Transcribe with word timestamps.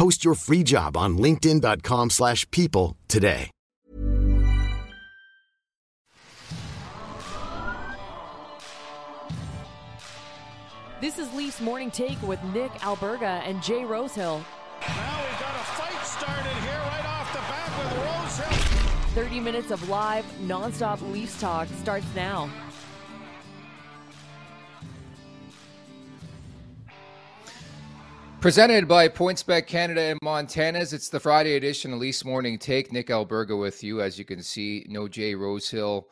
Post 0.00 0.24
your 0.24 0.34
free 0.34 0.62
job 0.62 0.96
on 0.96 1.18
linkedin.com/people 1.18 2.08
slash 2.08 2.50
people 2.50 2.96
today. 3.06 3.50
This 11.02 11.18
is 11.18 11.30
Leafs 11.34 11.60
Morning 11.60 11.90
Take 11.90 12.16
with 12.22 12.42
Nick 12.44 12.72
Alberga 12.80 13.42
and 13.44 13.62
Jay 13.62 13.84
Rosehill. 13.84 14.42
Now 14.88 15.20
we've 15.20 15.38
got 15.38 15.54
a 15.54 15.64
fight 15.76 16.06
started 16.06 16.56
here 16.64 16.78
right 16.78 17.06
off 17.06 17.32
the 17.34 17.44
bat 17.50 17.70
with 17.78 17.92
Rosehill. 18.06 19.24
30 19.24 19.40
minutes 19.40 19.70
of 19.70 19.86
live, 19.90 20.24
nonstop 20.40 20.98
Leafs 21.12 21.38
talk 21.38 21.68
starts 21.82 22.06
now. 22.14 22.48
Presented 28.40 28.88
by 28.88 29.06
PointsBet 29.06 29.66
Canada 29.66 30.00
and 30.00 30.18
Montana's, 30.22 30.94
it's 30.94 31.10
the 31.10 31.20
Friday 31.20 31.56
edition 31.56 31.92
of 31.92 31.98
Leafs 31.98 32.24
Morning 32.24 32.58
Take. 32.58 32.90
Nick 32.90 33.08
Alberga 33.08 33.60
with 33.60 33.84
you. 33.84 34.00
As 34.00 34.18
you 34.18 34.24
can 34.24 34.42
see, 34.42 34.86
no 34.88 35.08
Jay 35.08 35.34
Rosehill. 35.34 36.06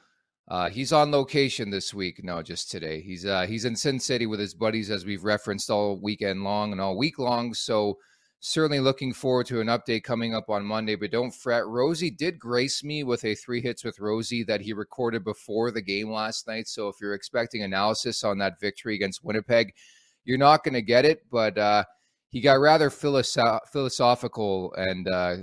Uh, 0.46 0.68
he's 0.68 0.92
on 0.92 1.10
location 1.10 1.70
this 1.70 1.94
week. 1.94 2.22
No, 2.22 2.42
just 2.42 2.70
today. 2.70 3.00
He's 3.00 3.24
uh, 3.24 3.46
he's 3.46 3.64
in 3.64 3.74
Sin 3.74 3.98
City 3.98 4.26
with 4.26 4.40
his 4.40 4.52
buddies, 4.52 4.90
as 4.90 5.06
we've 5.06 5.24
referenced 5.24 5.70
all 5.70 5.98
weekend 6.02 6.44
long 6.44 6.72
and 6.72 6.82
all 6.82 6.98
week 6.98 7.18
long. 7.18 7.54
So 7.54 7.96
certainly 8.40 8.80
looking 8.80 9.14
forward 9.14 9.46
to 9.46 9.62
an 9.62 9.68
update 9.68 10.02
coming 10.02 10.34
up 10.34 10.50
on 10.50 10.66
Monday. 10.66 10.96
But 10.96 11.12
don't 11.12 11.34
fret. 11.34 11.66
Rosie 11.66 12.10
did 12.10 12.38
grace 12.38 12.84
me 12.84 13.04
with 13.04 13.24
a 13.24 13.36
three 13.36 13.62
hits 13.62 13.84
with 13.84 14.00
Rosie 14.00 14.44
that 14.44 14.60
he 14.60 14.74
recorded 14.74 15.24
before 15.24 15.70
the 15.70 15.80
game 15.80 16.10
last 16.10 16.46
night. 16.46 16.68
So 16.68 16.88
if 16.88 16.96
you're 17.00 17.14
expecting 17.14 17.62
analysis 17.62 18.22
on 18.22 18.36
that 18.36 18.60
victory 18.60 18.96
against 18.96 19.24
Winnipeg, 19.24 19.72
you're 20.26 20.36
not 20.36 20.62
going 20.62 20.74
to 20.74 20.82
get 20.82 21.06
it. 21.06 21.22
But 21.30 21.56
uh, 21.56 21.84
he 22.30 22.40
got 22.40 22.60
rather 22.60 22.90
philosoph- 22.90 23.68
philosophical 23.72 24.74
and 24.74 25.08
uh, 25.08 25.36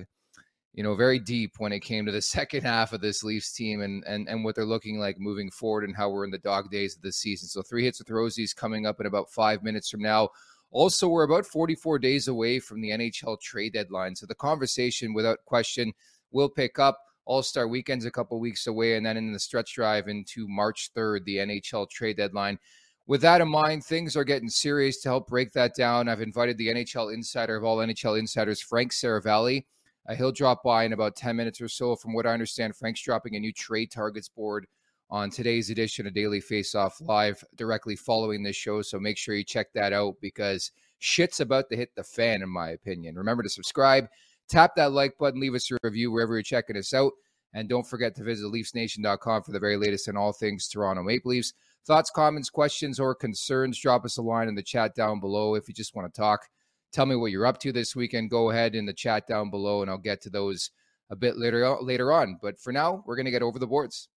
you 0.73 0.84
know 0.84 0.96
very 0.96 1.19
deep 1.19 1.53
when 1.57 1.72
it 1.72 1.79
came 1.79 2.06
to 2.06 2.12
the 2.12 2.22
second 2.38 2.63
half 2.63 2.94
of 2.94 3.01
this 3.01 3.23
Leafs 3.23 3.53
team 3.53 3.81
and 3.81 4.03
and 4.06 4.28
and 4.28 4.44
what 4.44 4.56
they're 4.56 4.66
looking 4.66 5.00
like 5.00 5.19
moving 5.19 5.50
forward 5.51 5.84
and 5.84 5.95
how 5.95 6.09
we're 6.09 6.25
in 6.25 6.31
the 6.31 6.38
dog 6.38 6.69
days 6.69 6.95
of 6.95 7.01
the 7.01 7.12
season. 7.12 7.47
So 7.47 7.62
three 7.62 7.84
hits 7.84 8.00
with 8.00 8.09
Rosie's 8.09 8.53
coming 8.53 8.85
up 8.85 9.00
in 9.00 9.06
about 9.06 9.31
five 9.31 9.63
minutes 9.63 9.90
from 9.90 10.01
now. 10.01 10.29
Also, 10.72 11.07
we're 11.07 11.24
about 11.24 11.45
44 11.45 12.00
days 12.00 12.28
away 12.28 12.59
from 12.59 12.81
the 12.81 12.90
NHL 12.90 13.40
trade 13.40 13.72
deadline, 13.74 14.13
so 14.13 14.25
the 14.25 14.35
conversation, 14.35 15.13
without 15.13 15.40
question, 15.45 15.94
will 16.31 16.50
pick 16.50 16.79
up. 16.79 17.00
All 17.28 17.41
Star 17.41 17.68
Weekend's 17.68 18.06
a 18.06 18.12
couple 18.12 18.40
weeks 18.40 18.68
away, 18.68 18.97
and 18.97 19.06
then 19.06 19.18
in 19.18 19.31
the 19.31 19.40
stretch 19.40 19.74
drive 19.74 20.07
into 20.07 20.47
March 20.47 20.91
3rd, 20.94 21.24
the 21.24 21.38
NHL 21.38 21.90
trade 21.90 22.18
deadline 22.18 22.59
with 23.07 23.21
that 23.21 23.41
in 23.41 23.47
mind, 23.47 23.83
things 23.83 24.16
are 24.16 24.23
getting 24.23 24.49
serious 24.49 25.01
to 25.01 25.09
help 25.09 25.27
break 25.27 25.53
that 25.53 25.75
down. 25.75 26.09
I've 26.09 26.21
invited 26.21 26.57
the 26.57 26.69
NHL 26.69 27.13
insider 27.13 27.55
of 27.55 27.63
all 27.63 27.77
NHL 27.77 28.17
insiders, 28.17 28.61
Frank 28.61 28.91
Seravalli. 28.91 29.66
Uh, 30.07 30.16
he'll 30.16 30.31
drop 30.31 30.63
by 30.63 30.83
in 30.83 30.93
about 30.93 31.15
10 31.15 31.35
minutes 31.35 31.61
or 31.61 31.67
so. 31.67 31.95
From 31.95 32.13
what 32.13 32.25
I 32.25 32.33
understand, 32.33 32.75
Frank's 32.75 33.01
dropping 33.01 33.35
a 33.35 33.39
new 33.39 33.53
trade 33.53 33.91
targets 33.91 34.29
board 34.29 34.65
on 35.09 35.29
today's 35.29 35.69
edition 35.69 36.07
of 36.07 36.13
Daily 36.13 36.41
Faceoff 36.41 36.94
Live 36.99 37.44
directly 37.55 37.95
following 37.95 38.41
this 38.41 38.55
show. 38.55 38.81
So 38.81 38.99
make 38.99 39.17
sure 39.17 39.35
you 39.35 39.44
check 39.44 39.67
that 39.73 39.94
out 39.94 40.15
because 40.19 40.71
shit's 40.99 41.39
about 41.39 41.69
to 41.69 41.75
hit 41.75 41.89
the 41.95 42.03
fan, 42.03 42.41
in 42.41 42.49
my 42.49 42.71
opinion. 42.71 43.15
Remember 43.15 43.44
to 43.44 43.49
subscribe, 43.49 44.07
tap 44.49 44.71
that 44.75 44.91
like 44.91 45.17
button, 45.17 45.39
leave 45.39 45.53
us 45.53 45.69
a 45.71 45.77
review 45.83 46.11
wherever 46.11 46.33
you're 46.33 46.41
checking 46.41 46.77
us 46.77 46.94
out. 46.94 47.13
And 47.53 47.69
don't 47.69 47.88
forget 47.88 48.15
to 48.15 48.23
visit 48.23 48.51
LeafsNation.com 48.51 49.44
for 49.44 49.51
the 49.51 49.59
very 49.59 49.77
latest 49.77 50.07
in 50.07 50.17
all 50.17 50.33
things 50.33 50.67
Toronto 50.67 51.03
Maple 51.03 51.31
Leafs. 51.31 51.53
Thoughts, 51.85 52.09
comments, 52.09 52.50
questions, 52.50 53.00
or 53.00 53.13
concerns, 53.13 53.79
drop 53.79 54.06
us 54.06 54.18
a 54.18 54.22
line 54.23 54.47
in 54.47 54.56
the 54.56 54.63
chat 54.63 54.96
down 54.96 55.19
below. 55.19 55.53
If 55.53 55.68
you 55.68 55.73
just 55.75 55.96
want 55.96 56.12
to 56.12 56.19
talk, 56.19 56.47
tell 56.91 57.06
me 57.06 57.16
what 57.16 57.29
you're 57.29 57.46
up 57.46 57.59
to 57.59 57.72
this 57.72 57.96
weekend. 57.96 58.31
Go 58.31 58.50
ahead 58.50 58.73
in 58.73 58.88
the 58.88 58.94
chat 58.94 59.28
down 59.28 59.51
below, 59.51 59.84
and 59.84 59.91
I'll 59.91 60.00
get 60.00 60.19
to 60.22 60.31
those 60.31 60.72
a 61.12 61.16
bit 61.16 61.38
later 61.38 61.78
later 61.81 62.12
on. 62.12 62.40
But 62.41 62.59
for 62.59 62.74
now, 62.74 63.03
we're 63.06 63.16
going 63.16 63.25
to 63.25 63.31
get 63.31 63.44
over 63.44 63.59
the 63.59 63.68
boards. 63.68 64.09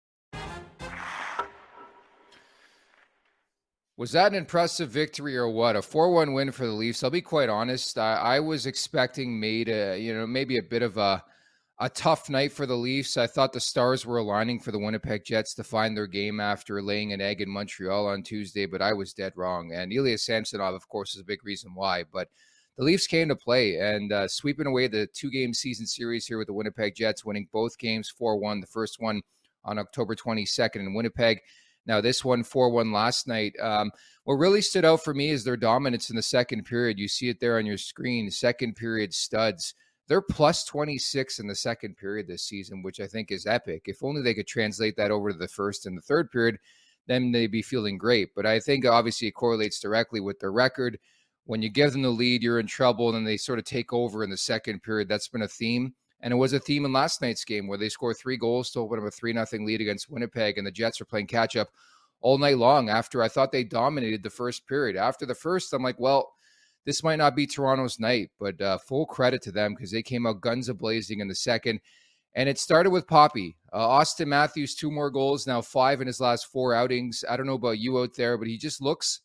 Was 3.98 4.12
that 4.12 4.32
an 4.32 4.38
impressive 4.38 4.88
victory 4.88 5.36
or 5.36 5.50
what? 5.50 5.76
A 5.76 5.82
4 5.82 6.10
1 6.12 6.32
win 6.32 6.52
for 6.52 6.64
the 6.64 6.72
Leafs. 6.72 7.04
I'll 7.04 7.10
be 7.10 7.20
quite 7.20 7.50
honest. 7.50 7.98
I, 7.98 8.14
I 8.14 8.40
was 8.40 8.64
expecting 8.64 9.38
maybe, 9.38 9.72
you 10.00 10.14
know, 10.14 10.26
maybe 10.26 10.56
a 10.56 10.62
bit 10.62 10.82
of 10.82 10.96
a 10.96 11.22
a 11.80 11.88
tough 11.88 12.28
night 12.28 12.52
for 12.52 12.66
the 12.66 12.76
Leafs. 12.76 13.16
I 13.16 13.26
thought 13.26 13.52
the 13.52 13.60
stars 13.60 14.04
were 14.04 14.18
aligning 14.18 14.58
for 14.58 14.72
the 14.72 14.78
Winnipeg 14.78 15.24
Jets 15.24 15.54
to 15.54 15.64
find 15.64 15.96
their 15.96 16.08
game 16.08 16.40
after 16.40 16.82
laying 16.82 17.12
an 17.12 17.20
egg 17.20 17.40
in 17.40 17.48
Montreal 17.48 18.06
on 18.06 18.22
Tuesday, 18.22 18.66
but 18.66 18.82
I 18.82 18.92
was 18.92 19.12
dead 19.12 19.32
wrong. 19.36 19.72
And 19.72 19.92
Ilya 19.92 20.18
Samsonov, 20.18 20.74
of 20.74 20.88
course, 20.88 21.14
is 21.14 21.20
a 21.20 21.24
big 21.24 21.44
reason 21.44 21.74
why. 21.74 22.04
But 22.12 22.28
the 22.76 22.84
Leafs 22.84 23.06
came 23.06 23.28
to 23.28 23.36
play 23.36 23.78
and 23.78 24.12
uh, 24.12 24.26
sweeping 24.26 24.66
away 24.66 24.88
the 24.88 25.08
two 25.14 25.30
game 25.30 25.54
season 25.54 25.86
series 25.86 26.26
here 26.26 26.38
with 26.38 26.48
the 26.48 26.52
Winnipeg 26.52 26.96
Jets, 26.96 27.24
winning 27.24 27.48
both 27.52 27.78
games 27.78 28.10
4 28.10 28.36
1. 28.38 28.60
The 28.60 28.66
first 28.66 28.96
one 28.98 29.22
on 29.64 29.78
October 29.78 30.16
22nd 30.16 30.76
in 30.76 30.94
Winnipeg. 30.94 31.40
Now, 31.86 32.00
this 32.00 32.24
one 32.24 32.42
4 32.42 32.70
1 32.70 32.92
last 32.92 33.28
night. 33.28 33.52
Um, 33.60 33.92
what 34.24 34.34
really 34.34 34.62
stood 34.62 34.84
out 34.84 35.04
for 35.04 35.14
me 35.14 35.30
is 35.30 35.44
their 35.44 35.56
dominance 35.56 36.10
in 36.10 36.16
the 36.16 36.22
second 36.22 36.64
period. 36.64 36.98
You 36.98 37.08
see 37.08 37.28
it 37.28 37.38
there 37.40 37.58
on 37.58 37.66
your 37.66 37.78
screen. 37.78 38.30
Second 38.30 38.74
period 38.74 39.14
studs. 39.14 39.74
They're 40.08 40.22
plus 40.22 40.64
26 40.64 41.38
in 41.38 41.46
the 41.46 41.54
second 41.54 41.98
period 41.98 42.26
this 42.26 42.42
season, 42.42 42.82
which 42.82 42.98
I 42.98 43.06
think 43.06 43.30
is 43.30 43.46
epic. 43.46 43.82
If 43.86 44.02
only 44.02 44.22
they 44.22 44.34
could 44.34 44.46
translate 44.46 44.96
that 44.96 45.10
over 45.10 45.30
to 45.30 45.38
the 45.38 45.46
first 45.46 45.84
and 45.84 45.96
the 45.96 46.02
third 46.02 46.30
period, 46.30 46.58
then 47.06 47.30
they'd 47.30 47.50
be 47.50 47.62
feeling 47.62 47.98
great. 47.98 48.34
But 48.34 48.46
I 48.46 48.58
think 48.58 48.86
obviously 48.86 49.28
it 49.28 49.32
correlates 49.32 49.80
directly 49.80 50.20
with 50.20 50.40
their 50.40 50.52
record. 50.52 50.98
When 51.44 51.60
you 51.60 51.68
give 51.68 51.92
them 51.92 52.02
the 52.02 52.10
lead, 52.10 52.42
you're 52.42 52.58
in 52.58 52.66
trouble, 52.66 53.08
and 53.08 53.16
then 53.16 53.24
they 53.24 53.36
sort 53.36 53.58
of 53.58 53.66
take 53.66 53.92
over 53.92 54.24
in 54.24 54.30
the 54.30 54.36
second 54.36 54.82
period. 54.82 55.08
That's 55.08 55.28
been 55.28 55.42
a 55.42 55.48
theme 55.48 55.94
And 56.20 56.32
it 56.32 56.36
was 56.36 56.52
a 56.52 56.58
theme 56.58 56.84
in 56.84 56.92
last 56.92 57.22
night's 57.22 57.44
game 57.44 57.66
where 57.66 57.78
they 57.78 57.88
scored 57.88 58.16
three 58.16 58.36
goals 58.38 58.70
to 58.70 58.80
open 58.80 58.98
up 58.98 59.04
a 59.04 59.10
3 59.10 59.32
0 59.32 59.46
lead 59.64 59.80
against 59.80 60.10
Winnipeg, 60.10 60.56
and 60.56 60.66
the 60.66 60.72
Jets 60.72 61.00
are 61.00 61.06
playing 61.06 61.26
catch 61.26 61.54
up 61.54 61.68
all 62.20 62.38
night 62.38 62.58
long 62.58 62.88
after 62.88 63.22
I 63.22 63.28
thought 63.28 63.52
they 63.52 63.64
dominated 63.64 64.22
the 64.22 64.30
first 64.30 64.66
period. 64.66 64.96
After 64.96 65.26
the 65.26 65.34
first, 65.34 65.72
I'm 65.72 65.82
like, 65.82 66.00
well, 66.00 66.32
this 66.88 67.04
might 67.04 67.16
not 67.16 67.36
be 67.36 67.46
Toronto's 67.46 68.00
night, 68.00 68.30
but 68.40 68.58
uh, 68.62 68.78
full 68.78 69.04
credit 69.04 69.42
to 69.42 69.52
them 69.52 69.74
because 69.74 69.90
they 69.90 70.02
came 70.02 70.26
out 70.26 70.40
guns 70.40 70.70
a 70.70 70.74
blazing 70.74 71.20
in 71.20 71.28
the 71.28 71.34
second. 71.34 71.80
And 72.34 72.48
it 72.48 72.58
started 72.58 72.88
with 72.88 73.06
Poppy. 73.06 73.58
Uh, 73.70 73.86
Auston 73.86 74.28
Matthews, 74.28 74.74
two 74.74 74.90
more 74.90 75.10
goals, 75.10 75.46
now 75.46 75.60
five 75.60 76.00
in 76.00 76.06
his 76.06 76.18
last 76.18 76.46
four 76.46 76.72
outings. 76.72 77.26
I 77.28 77.36
don't 77.36 77.44
know 77.44 77.56
about 77.56 77.78
you 77.78 77.98
out 77.98 78.16
there, 78.16 78.38
but 78.38 78.48
he 78.48 78.56
just 78.56 78.80
looks 78.80 79.20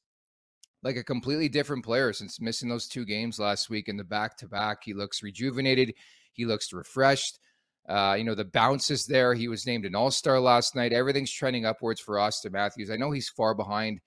like 0.84 0.98
a 0.98 1.06
completely 1.06 1.48
different 1.48 1.86
player 1.86 2.12
since 2.12 2.42
missing 2.42 2.68
those 2.68 2.86
two 2.86 3.06
games 3.06 3.40
last 3.40 3.70
week 3.70 3.88
in 3.88 3.96
the 3.96 4.04
back 4.04 4.36
to 4.40 4.48
back. 4.50 4.80
He 4.84 4.94
looks 4.94 5.24
rejuvenated. 5.24 5.94
He 6.34 6.44
looks 6.44 6.74
refreshed. 6.74 7.40
Uh, 7.88 8.16
you 8.18 8.26
know, 8.26 8.36
the 8.36 8.44
bounce 8.44 8.92
is 8.92 9.06
there. 9.06 9.34
He 9.34 9.48
was 9.48 9.66
named 9.66 9.86
an 9.86 9.96
all 9.96 10.12
star 10.12 10.42
last 10.42 10.76
night. 10.76 10.92
Everything's 10.92 11.32
trending 11.32 11.66
upwards 11.66 12.02
for 12.02 12.16
Auston 12.16 12.52
Matthews. 12.52 12.92
I 12.92 12.98
know 12.98 13.12
he's 13.12 13.30
far 13.30 13.56
behind 13.56 14.02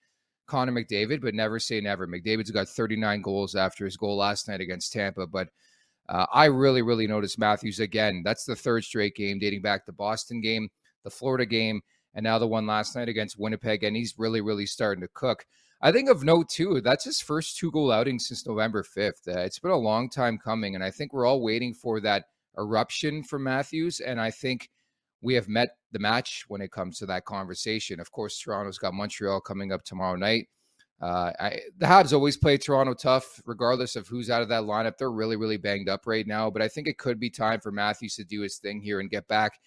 Connor 0.47 0.73
McDavid, 0.73 1.21
but 1.21 1.35
never 1.35 1.59
say 1.59 1.81
never. 1.81 2.07
McDavid's 2.07 2.51
got 2.51 2.69
39 2.69 3.23
goals 3.23 3.55
after 3.55 3.85
his 3.85 3.97
goal 3.97 4.17
last 4.17 4.49
night 4.49 4.61
against 4.61 4.93
Tampa, 4.93 5.27
but 5.27 5.49
uh, 6.09 6.27
I 6.33 6.47
really, 6.47 6.83
really 6.83 7.07
noticed 7.07 7.39
Matthews 7.39 7.81
again. 7.81 8.23
That's 8.25 8.45
the 8.45 8.57
third 8.57 8.85
straight 8.85 9.17
game 9.17 9.39
dating 9.39 9.63
back 9.63 9.85
to 9.87 9.93
Boston 9.93 10.41
game, 10.41 10.69
the 11.03 11.11
Florida 11.11 11.47
game, 11.47 11.81
and 12.15 12.25
now 12.25 12.39
the 12.39 12.47
one 12.47 12.67
last 12.67 12.95
night 12.95 13.09
against 13.09 13.39
Winnipeg. 13.39 13.83
And 13.83 13.97
he's 13.97 14.15
really, 14.19 14.41
really 14.41 14.67
starting 14.67 15.03
to 15.03 15.09
cook. 15.15 15.45
I 15.83 15.93
think 15.93 16.09
of 16.09 16.25
note 16.25 16.49
too, 16.49 16.81
that's 16.81 17.05
his 17.05 17.21
first 17.21 17.59
two 17.59 17.71
goal 17.71 17.93
outing 17.93 18.19
since 18.19 18.47
November 18.47 18.83
5th. 18.83 19.29
Uh, 19.29 19.41
it's 19.41 19.59
been 19.59 19.73
a 19.73 19.77
long 19.77 20.09
time 20.09 20.39
coming, 20.39 20.75
and 20.75 20.83
I 20.83 20.91
think 20.91 21.13
we're 21.13 21.27
all 21.27 21.43
waiting 21.43 21.75
for 21.75 22.01
that 22.01 22.25
eruption 22.57 23.23
from 23.23 23.43
Matthews. 23.43 24.01
And 24.01 24.21
I 24.21 24.31
think 24.31 24.71
we 25.21 25.35
have 25.35 25.49
met 25.49 25.71
the 25.93 25.99
match 25.99 26.45
when 26.49 26.61
it 26.61 26.71
comes 26.71 26.99
to 26.99 27.07
that 27.07 27.25
conversation. 27.25 28.01
Of 28.01 28.11
course, 28.11 28.39
Toronto's 28.39 28.79
got 28.79 28.95
Montreal 28.95 29.41
coming 29.41 29.73
up 29.73 29.85
tomorrow 29.85 30.17
night. 30.17 30.49
Uh, 31.01 31.33
I, 31.39 31.61
the 31.79 31.87
Habs 31.87 32.13
always 32.13 32.37
play 32.37 32.57
Toronto 32.57 32.95
tough, 32.95 33.41
regardless 33.45 33.97
of 33.97 34.09
who's 34.09 34.31
out 34.31 34.43
of 34.43 34.49
that 34.49 34.63
lineup. 34.63 34.97
They're 34.99 35.11
really, 35.11 35.37
really 35.37 35.59
banged 35.59 35.89
up 35.89 36.07
right 36.07 36.27
now. 36.27 36.51
But 36.51 36.63
I 36.63 36.69
think 36.69 36.87
it 36.87 36.99
could 36.99 37.21
be 37.21 37.29
time 37.29 37.61
for 37.61 37.71
Matthews 37.71 38.17
to 38.17 38.25
do 38.25 38.41
his 38.41 38.57
thing 38.57 38.81
here 38.81 39.01
and 39.01 39.11
get 39.11 39.29
back 39.29 39.59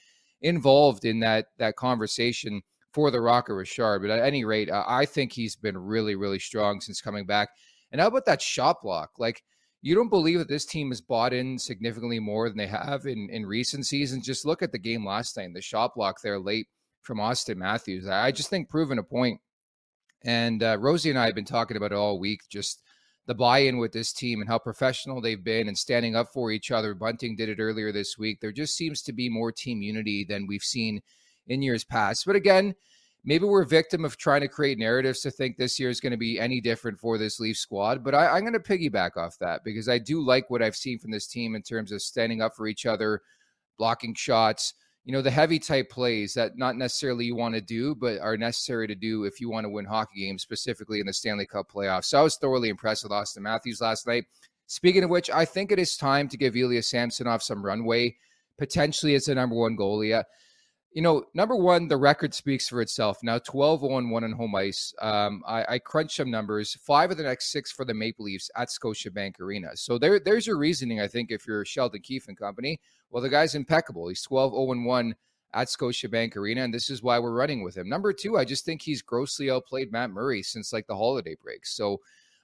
involved 0.41 1.05
in 1.05 1.19
that 1.19 1.47
that 1.57 1.75
conversation 1.75 2.61
for 2.93 3.11
the 3.11 3.21
Rocket 3.21 3.53
Richard. 3.53 3.99
But 3.99 4.09
at 4.09 4.25
any 4.25 4.43
rate, 4.43 4.69
uh, 4.69 4.83
I 4.87 5.05
think 5.05 5.31
he's 5.31 5.55
been 5.55 5.77
really, 5.77 6.15
really 6.15 6.39
strong 6.39 6.81
since 6.81 7.01
coming 7.01 7.25
back. 7.25 7.49
And 7.91 8.01
how 8.01 8.07
about 8.07 8.25
that 8.25 8.41
shot 8.41 8.81
block? 8.81 9.11
Like 9.19 9.43
you 9.81 9.95
don't 9.95 10.09
believe 10.09 10.39
that 10.39 10.49
this 10.49 10.65
team 10.65 10.89
has 10.89 11.01
bought 11.01 11.33
in 11.33 11.57
significantly 11.57 12.19
more 12.19 12.49
than 12.49 12.57
they 12.57 12.67
have 12.67 13.05
in, 13.05 13.29
in 13.29 13.45
recent 13.45 13.85
seasons. 13.85 14.25
Just 14.25 14.45
look 14.45 14.61
at 14.61 14.71
the 14.71 14.79
game 14.79 15.05
last 15.05 15.37
night, 15.37 15.53
the 15.53 15.61
shot 15.61 15.95
block 15.95 16.21
there 16.21 16.39
late 16.39 16.67
from 17.01 17.17
Auston 17.17 17.57
Matthews. 17.57 18.07
I 18.07 18.31
just 18.31 18.49
think 18.49 18.69
proven 18.69 18.99
a 18.99 19.03
point. 19.03 19.39
And 20.25 20.61
uh, 20.61 20.77
Rosie 20.79 21.09
and 21.09 21.17
I 21.17 21.25
have 21.25 21.35
been 21.35 21.45
talking 21.45 21.77
about 21.77 21.93
it 21.93 21.95
all 21.95 22.19
week, 22.19 22.41
just 22.49 22.83
the 23.25 23.33
buy-in 23.35 23.77
with 23.77 23.93
this 23.93 24.11
team 24.11 24.41
and 24.41 24.49
how 24.49 24.57
professional 24.57 25.21
they've 25.21 25.43
been 25.43 25.67
and 25.67 25.77
standing 25.77 26.15
up 26.15 26.33
for 26.33 26.51
each 26.51 26.71
other. 26.71 26.93
Bunting 26.93 27.37
did 27.37 27.47
it 27.47 27.59
earlier 27.59 27.91
this 27.93 28.17
week. 28.17 28.41
There 28.41 28.51
just 28.51 28.75
seems 28.75 29.01
to 29.03 29.13
be 29.13 29.29
more 29.29 29.51
team 29.51 29.81
unity 29.81 30.25
than 30.27 30.45
we've 30.45 30.63
seen 30.63 31.01
in 31.47 31.61
years 31.61 31.85
past. 31.85 32.25
But 32.25 32.35
again, 32.35 32.75
maybe 33.23 33.45
we're 33.45 33.63
a 33.63 33.67
victim 33.67 34.05
of 34.05 34.17
trying 34.17 34.41
to 34.41 34.47
create 34.47 34.77
narratives 34.77 35.21
to 35.21 35.31
think 35.31 35.57
this 35.57 35.79
year 35.79 35.89
is 35.89 35.99
going 35.99 36.11
to 36.11 36.17
be 36.17 36.39
any 36.39 36.61
different 36.61 36.99
for 36.99 37.17
this 37.17 37.39
Leaf 37.39 37.57
squad. 37.57 38.03
But 38.03 38.15
I, 38.15 38.37
am 38.37 38.43
going 38.43 38.53
to 38.53 38.59
piggyback 38.59 39.17
off 39.17 39.37
that 39.39 39.63
because 39.63 39.89
I 39.89 39.97
do 39.97 40.21
like 40.21 40.49
what 40.49 40.61
I've 40.61 40.75
seen 40.75 40.99
from 40.99 41.11
this 41.11 41.27
team 41.27 41.55
in 41.55 41.61
terms 41.61 41.91
of 41.91 42.01
standing 42.01 42.41
up 42.41 42.55
for 42.55 42.67
each 42.67 42.85
other, 42.85 43.21
blocking 43.77 44.13
shots, 44.15 44.73
you 45.05 45.13
know, 45.13 45.21
the 45.21 45.31
heavy 45.31 45.59
type 45.59 45.89
plays 45.89 46.33
that 46.35 46.57
not 46.57 46.75
necessarily 46.75 47.25
you 47.25 47.35
want 47.35 47.55
to 47.55 47.61
do, 47.61 47.95
but 47.95 48.19
are 48.19 48.37
necessary 48.37 48.87
to 48.87 48.95
do 48.95 49.23
if 49.23 49.41
you 49.41 49.49
want 49.49 49.65
to 49.65 49.69
win 49.69 49.85
hockey 49.85 50.25
games, 50.25 50.43
specifically 50.43 50.99
in 50.99 51.07
the 51.07 51.13
Stanley 51.13 51.45
Cup 51.45 51.71
playoffs. 51.71 52.05
So 52.05 52.19
I 52.19 52.21
was 52.21 52.37
thoroughly 52.37 52.69
impressed 52.69 53.03
with 53.03 53.11
Auston 53.11 53.39
Matthews 53.39 53.81
last 53.81 54.05
night. 54.05 54.25
Speaking 54.67 55.03
of 55.03 55.09
which, 55.09 55.31
I 55.31 55.45
think 55.45 55.71
it 55.71 55.79
is 55.79 55.97
time 55.97 56.29
to 56.29 56.37
give 56.37 56.55
Ilya 56.55 56.83
Samsonov 56.83 57.41
some 57.41 57.65
runway, 57.65 58.17
potentially 58.59 59.15
as 59.15 59.25
the 59.25 59.33
number 59.33 59.55
one 59.55 59.75
goalie 59.75 60.23
you 60.93 61.03
know, 61.03 61.23
number 61.35 61.55
one, 61.55 61.87
the 61.87 61.97
record 61.97 62.33
speaks 62.33 62.67
for 62.67 62.81
itself. 62.81 63.19
Now, 63.21 63.37
12 63.37 63.81
0 63.81 64.07
1 64.09 64.23
on 64.23 64.31
home 64.31 64.55
ice. 64.55 64.93
Um, 64.99 65.43
I, 65.47 65.65
I 65.75 65.79
crunched 65.79 66.15
some 66.15 66.31
numbers. 66.31 66.77
Five 66.81 67.11
of 67.11 67.17
the 67.17 67.23
next 67.23 67.51
six 67.51 67.71
for 67.71 67.85
the 67.85 67.93
Maple 67.93 68.25
Leafs 68.25 68.49
at 68.55 68.69
Scotiabank 68.69 69.39
Arena. 69.39 69.69
So 69.75 69.99
there, 69.99 70.19
there's 70.19 70.47
your 70.47 70.57
reasoning, 70.57 70.99
I 70.99 71.07
think, 71.07 71.31
if 71.31 71.45
you're 71.45 71.63
Sheldon 71.63 72.01
Keefe 72.01 72.27
and 72.27 72.37
company. 72.37 72.79
Well, 73.11 73.21
the 73.21 73.29
guy's 73.29 73.53
impeccable. 73.53 74.07
He's 74.07 74.23
12 74.23 74.51
0 74.51 74.83
1 74.83 75.15
at 75.53 75.67
Scotiabank 75.67 76.35
Arena, 76.35 76.63
and 76.63 76.73
this 76.73 76.89
is 76.89 77.03
why 77.03 77.19
we're 77.19 77.31
running 77.31 77.63
with 77.63 77.77
him. 77.77 77.87
Number 77.89 78.13
two, 78.13 78.37
I 78.37 78.45
just 78.45 78.65
think 78.65 78.81
he's 78.81 79.01
grossly 79.01 79.49
outplayed 79.49 79.91
Matt 79.91 80.11
Murray 80.11 80.43
since 80.43 80.73
like 80.73 80.87
the 80.87 80.95
holiday 80.95 81.35
breaks. 81.41 81.75
So 81.75 81.99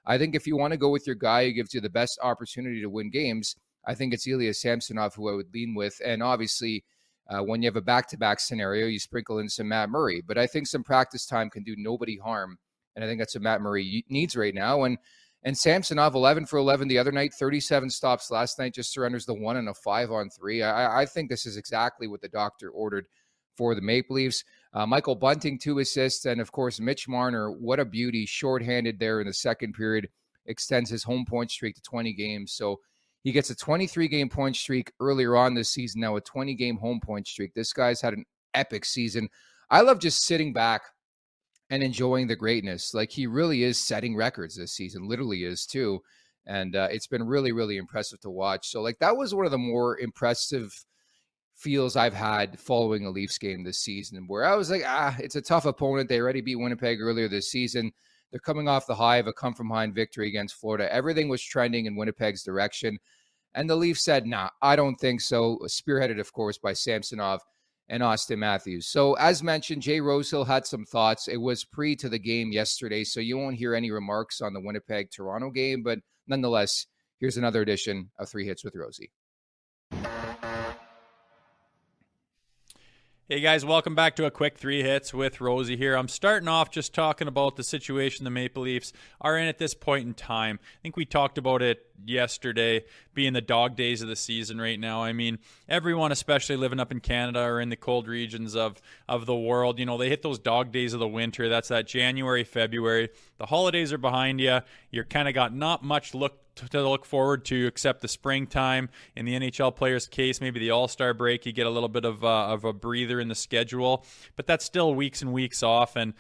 I 0.06 0.18
think 0.18 0.36
if 0.36 0.46
you 0.46 0.56
want 0.56 0.72
to 0.72 0.78
go 0.78 0.90
with 0.90 1.08
your 1.08 1.16
guy 1.16 1.46
who 1.46 1.54
gives 1.54 1.74
you 1.74 1.82
the 1.82 1.90
best 1.90 2.20
opportunity 2.22 2.82
to 2.82 2.90
win 2.90 3.10
games, 3.10 3.56
I 3.86 3.96
think 3.96 4.14
it's 4.14 4.28
Ilya 4.28 4.54
Samsonov 4.54 5.16
who 5.16 5.30
I 5.30 5.36
would 5.36 5.54
lean 5.54 5.76
with. 5.76 6.02
And 6.04 6.24
obviously, 6.24 6.84
uh, 7.28 7.40
when 7.40 7.62
you 7.62 7.68
have 7.68 7.76
a 7.76 7.82
back 7.82 8.08
to 8.10 8.18
back 8.18 8.40
scenario, 8.40 8.88
you 8.88 9.00
sprinkle 9.00 9.40
in 9.40 9.50
some 9.50 9.68
Matt 9.68 9.90
Murray. 9.90 10.22
But 10.26 10.38
I 10.38 10.48
think 10.48 10.68
some 10.68 10.84
practice 10.84 11.26
time 11.26 11.50
can 11.50 11.64
do 11.64 11.76
nobody 11.78 12.18
harm. 12.18 12.58
And 12.96 13.04
I 13.04 13.08
think 13.08 13.20
that's 13.20 13.36
what 13.36 13.42
Matt 13.42 13.62
Murray 13.62 14.06
needs 14.10 14.36
right 14.36 14.54
now. 14.54 14.84
And 14.84 14.98
and 15.44 15.56
Samsonov, 15.56 16.16
11 16.16 16.48
for 16.48 16.58
11 16.58 16.88
the 16.88 16.98
other 16.98 17.12
night, 17.12 17.32
37 17.32 17.92
stops 17.92 18.32
last 18.32 18.58
night, 18.58 18.74
just 18.74 18.92
surrenders 18.92 19.28
the 19.28 19.36
one 19.36 19.58
and 19.58 19.70
a 19.70 19.76
five 19.76 20.10
on 20.10 20.32
three. 20.32 20.64
I, 20.64 21.02
I 21.02 21.06
think 21.06 21.30
this 21.30 21.46
is 21.46 21.56
exactly 21.56 22.08
what 22.08 22.22
the 22.22 22.30
doctor 22.30 22.70
ordered 22.70 23.06
for 23.56 23.76
the 23.76 23.82
Maple 23.82 24.16
Leafs. 24.16 24.44
Uh, 24.74 24.88
Michael 24.88 25.16
Bunting, 25.16 25.60
two 25.60 25.78
assists. 25.80 26.26
And 26.26 26.42
of 26.42 26.52
course, 26.52 26.80
Mitch 26.80 27.08
Marner, 27.08 27.52
what 27.52 27.80
a 27.80 27.86
beauty, 27.86 28.26
shorthanded 28.26 28.98
there 28.98 29.22
in 29.22 29.28
the 29.28 29.34
second 29.34 29.74
period, 29.74 30.10
extends 30.48 30.90
his 30.90 31.04
home 31.04 31.26
point 31.26 31.52
streak 31.52 31.76
to 31.76 31.82
20 31.84 32.14
games. 32.14 32.54
So 32.54 32.80
he 33.26 33.32
gets 33.32 33.50
a 33.50 33.56
23 33.56 34.08
game 34.08 34.30
point 34.30 34.56
streak 34.56 34.92
earlier 35.00 35.36
on 35.36 35.56
this 35.56 35.70
season, 35.70 36.00
now 36.00 36.16
a 36.16 36.22
20 36.22 36.54
game 36.54 36.78
home 36.78 37.00
point 37.04 37.28
streak. 37.28 37.56
This 37.56 37.74
guy's 37.74 38.00
had 38.00 38.14
an 38.14 38.24
epic 38.54 38.86
season. 38.86 39.28
I 39.72 39.82
love 39.82 39.98
just 39.98 40.26
sitting 40.26 40.54
back 40.54 40.84
and 41.72 41.82
enjoying 41.82 42.28
the 42.28 42.36
greatness. 42.36 42.94
Like 42.94 43.10
he 43.10 43.26
really 43.26 43.64
is 43.64 43.84
setting 43.84 44.16
records 44.16 44.56
this 44.56 44.74
season, 44.74 45.08
literally 45.10 45.44
is 45.44 45.66
too. 45.66 46.02
And 46.46 46.76
uh, 46.76 46.90
it's 46.92 47.08
been 47.08 47.24
really, 47.24 47.52
really 47.52 47.78
impressive 47.78 48.20
to 48.20 48.30
watch. 48.30 48.68
So, 48.68 48.84
like, 48.84 49.00
that 49.00 49.18
was 49.18 49.34
one 49.34 49.46
of 49.46 49.52
the 49.52 49.58
more 49.58 49.98
impressive 49.98 50.72
feels 51.56 51.96
I've 51.96 52.14
had 52.14 52.60
following 52.60 53.08
a 53.08 53.10
Leafs 53.10 53.40
game 53.40 53.64
this 53.64 53.80
season, 53.80 54.26
where 54.28 54.46
I 54.46 54.56
was 54.56 54.70
like, 54.70 54.84
ah, 54.86 55.16
it's 55.18 55.36
a 55.36 55.42
tough 55.42 55.66
opponent. 55.66 56.10
They 56.10 56.20
already 56.20 56.42
beat 56.42 56.58
Winnipeg 56.58 57.02
earlier 57.02 57.28
this 57.28 57.50
season. 57.50 57.92
They're 58.32 58.40
coming 58.40 58.68
off 58.68 58.88
the 58.88 58.96
high 58.96 59.18
of 59.18 59.28
a 59.28 59.34
come 59.34 59.54
from 59.54 59.70
behind 59.70 59.96
victory 59.96 60.28
against 60.28 60.56
Florida. 60.56 60.92
Everything 60.94 61.30
was 61.30 61.42
trending 61.42 61.86
in 61.86 61.96
Winnipeg's 61.96 62.44
direction. 62.44 62.98
And 63.54 63.70
the 63.70 63.76
Leafs 63.76 64.04
said, 64.04 64.26
nah, 64.26 64.50
I 64.62 64.76
don't 64.76 64.98
think 64.98 65.22
so. 65.22 65.58
Spearheaded, 65.66 66.20
of 66.20 66.34
course, 66.34 66.58
by 66.58 66.74
Samsonov 66.74 67.42
and 67.88 68.04
Auston 68.04 68.40
Matthews. 68.40 68.88
So, 68.88 69.14
as 69.14 69.44
mentioned, 69.44 69.82
Jay 69.82 70.02
Rosehill 70.02 70.44
had 70.44 70.66
some 70.66 70.86
thoughts. 70.86 71.28
It 71.28 71.38
was 71.38 71.64
pre 71.64 71.96
to 71.98 72.10
the 72.10 72.20
game 72.20 72.52
yesterday, 72.52 73.04
so 73.04 73.20
you 73.20 73.38
won't 73.38 73.58
hear 73.58 73.76
any 73.76 73.92
remarks 73.92 74.42
on 74.42 74.54
the 74.54 74.62
Winnipeg 74.62 75.12
Toronto 75.12 75.50
game. 75.50 75.84
But 75.84 76.00
nonetheless, 76.28 76.88
here's 77.20 77.38
another 77.38 77.62
edition 77.62 78.10
of 78.20 78.28
Three 78.28 78.46
Hits 78.46 78.64
with 78.64 78.76
Rosie. 78.76 79.12
Hey 83.28 83.40
guys, 83.40 83.66
welcome 83.66 83.96
back 83.96 84.18
to 84.18 84.26
a 84.26 84.30
quick 84.30 84.56
three 84.56 84.84
hits 84.84 85.12
with 85.12 85.42
Rosie 85.42 85.78
here. 85.78 85.96
I'm 85.96 86.08
starting 86.08 86.48
off 86.48 86.70
just 86.70 86.94
talking 86.94 87.28
about 87.28 87.56
the 87.56 87.64
situation 87.64 88.24
the 88.24 88.30
Maple 88.30 88.62
Leafs 88.62 88.94
are 89.20 89.36
in 89.36 89.48
at 89.48 89.58
this 89.58 89.74
point 89.74 90.06
in 90.06 90.14
time. 90.14 90.60
I 90.62 90.78
think 90.84 90.96
we 90.96 91.06
talked 91.06 91.40
about 91.40 91.64
it 91.64 91.88
yesterday, 92.06 92.84
being 93.16 93.34
the 93.34 93.42
dog 93.42 93.76
days 93.76 94.04
of 94.04 94.10
the 94.10 94.16
season 94.16 94.62
right 94.62 94.80
now. 94.80 95.02
I 95.02 95.12
mean, 95.12 95.40
everyone, 95.68 96.12
especially 96.12 96.56
living 96.56 96.80
up 96.80 96.92
in 96.92 97.00
Canada 97.00 97.40
or 97.40 97.60
in 97.60 97.70
the 97.70 97.76
cold 97.76 98.08
regions 98.08 98.56
of, 98.56 98.80
of 99.10 99.26
the 99.26 99.36
world, 99.36 99.80
you 99.80 99.88
know, 99.88 99.98
they 99.98 100.10
hit 100.10 100.22
those 100.22 100.38
dog 100.38 100.72
days 100.72 100.94
of 100.94 101.00
the 101.00 101.08
winter. 101.08 101.50
That's 101.50 101.70
that 101.70 101.88
January, 101.88 102.44
February. 102.44 103.10
The 103.38 103.48
holidays 103.48 103.92
are 103.92 103.98
behind 103.98 104.40
you. 104.40 104.60
You're 104.92 105.06
kind 105.06 105.28
of 105.28 105.34
got 105.34 105.54
not 105.54 105.84
much 105.84 106.14
look 106.14 106.40
to 106.56 106.88
look 106.88 107.06
forward 107.06 107.44
to 107.46 107.68
except 107.68 108.02
the 108.02 108.08
springtime. 108.08 108.90
In 109.16 109.26
the 109.26 109.34
NHL 109.34 109.76
players' 109.76 110.08
case, 110.08 110.40
maybe 110.40 110.60
the 110.60 110.72
All 110.72 110.88
Star 110.88 111.14
break, 111.14 111.46
you 111.46 111.52
get 111.52 111.68
a 111.68 111.70
little 111.70 111.90
bit 111.90 112.06
of, 112.06 112.24
uh, 112.24 112.48
of 112.48 112.64
a 112.64 112.74
breather 112.74 113.20
in 113.20 113.28
the 113.28 113.36
schedule, 113.36 114.06
but 114.36 114.48
that's 114.48 114.64
still 114.64 114.96
weeks 114.96 115.22
and 115.22 115.34
weeks 115.34 115.64
off. 115.64 115.96
And 115.96 116.14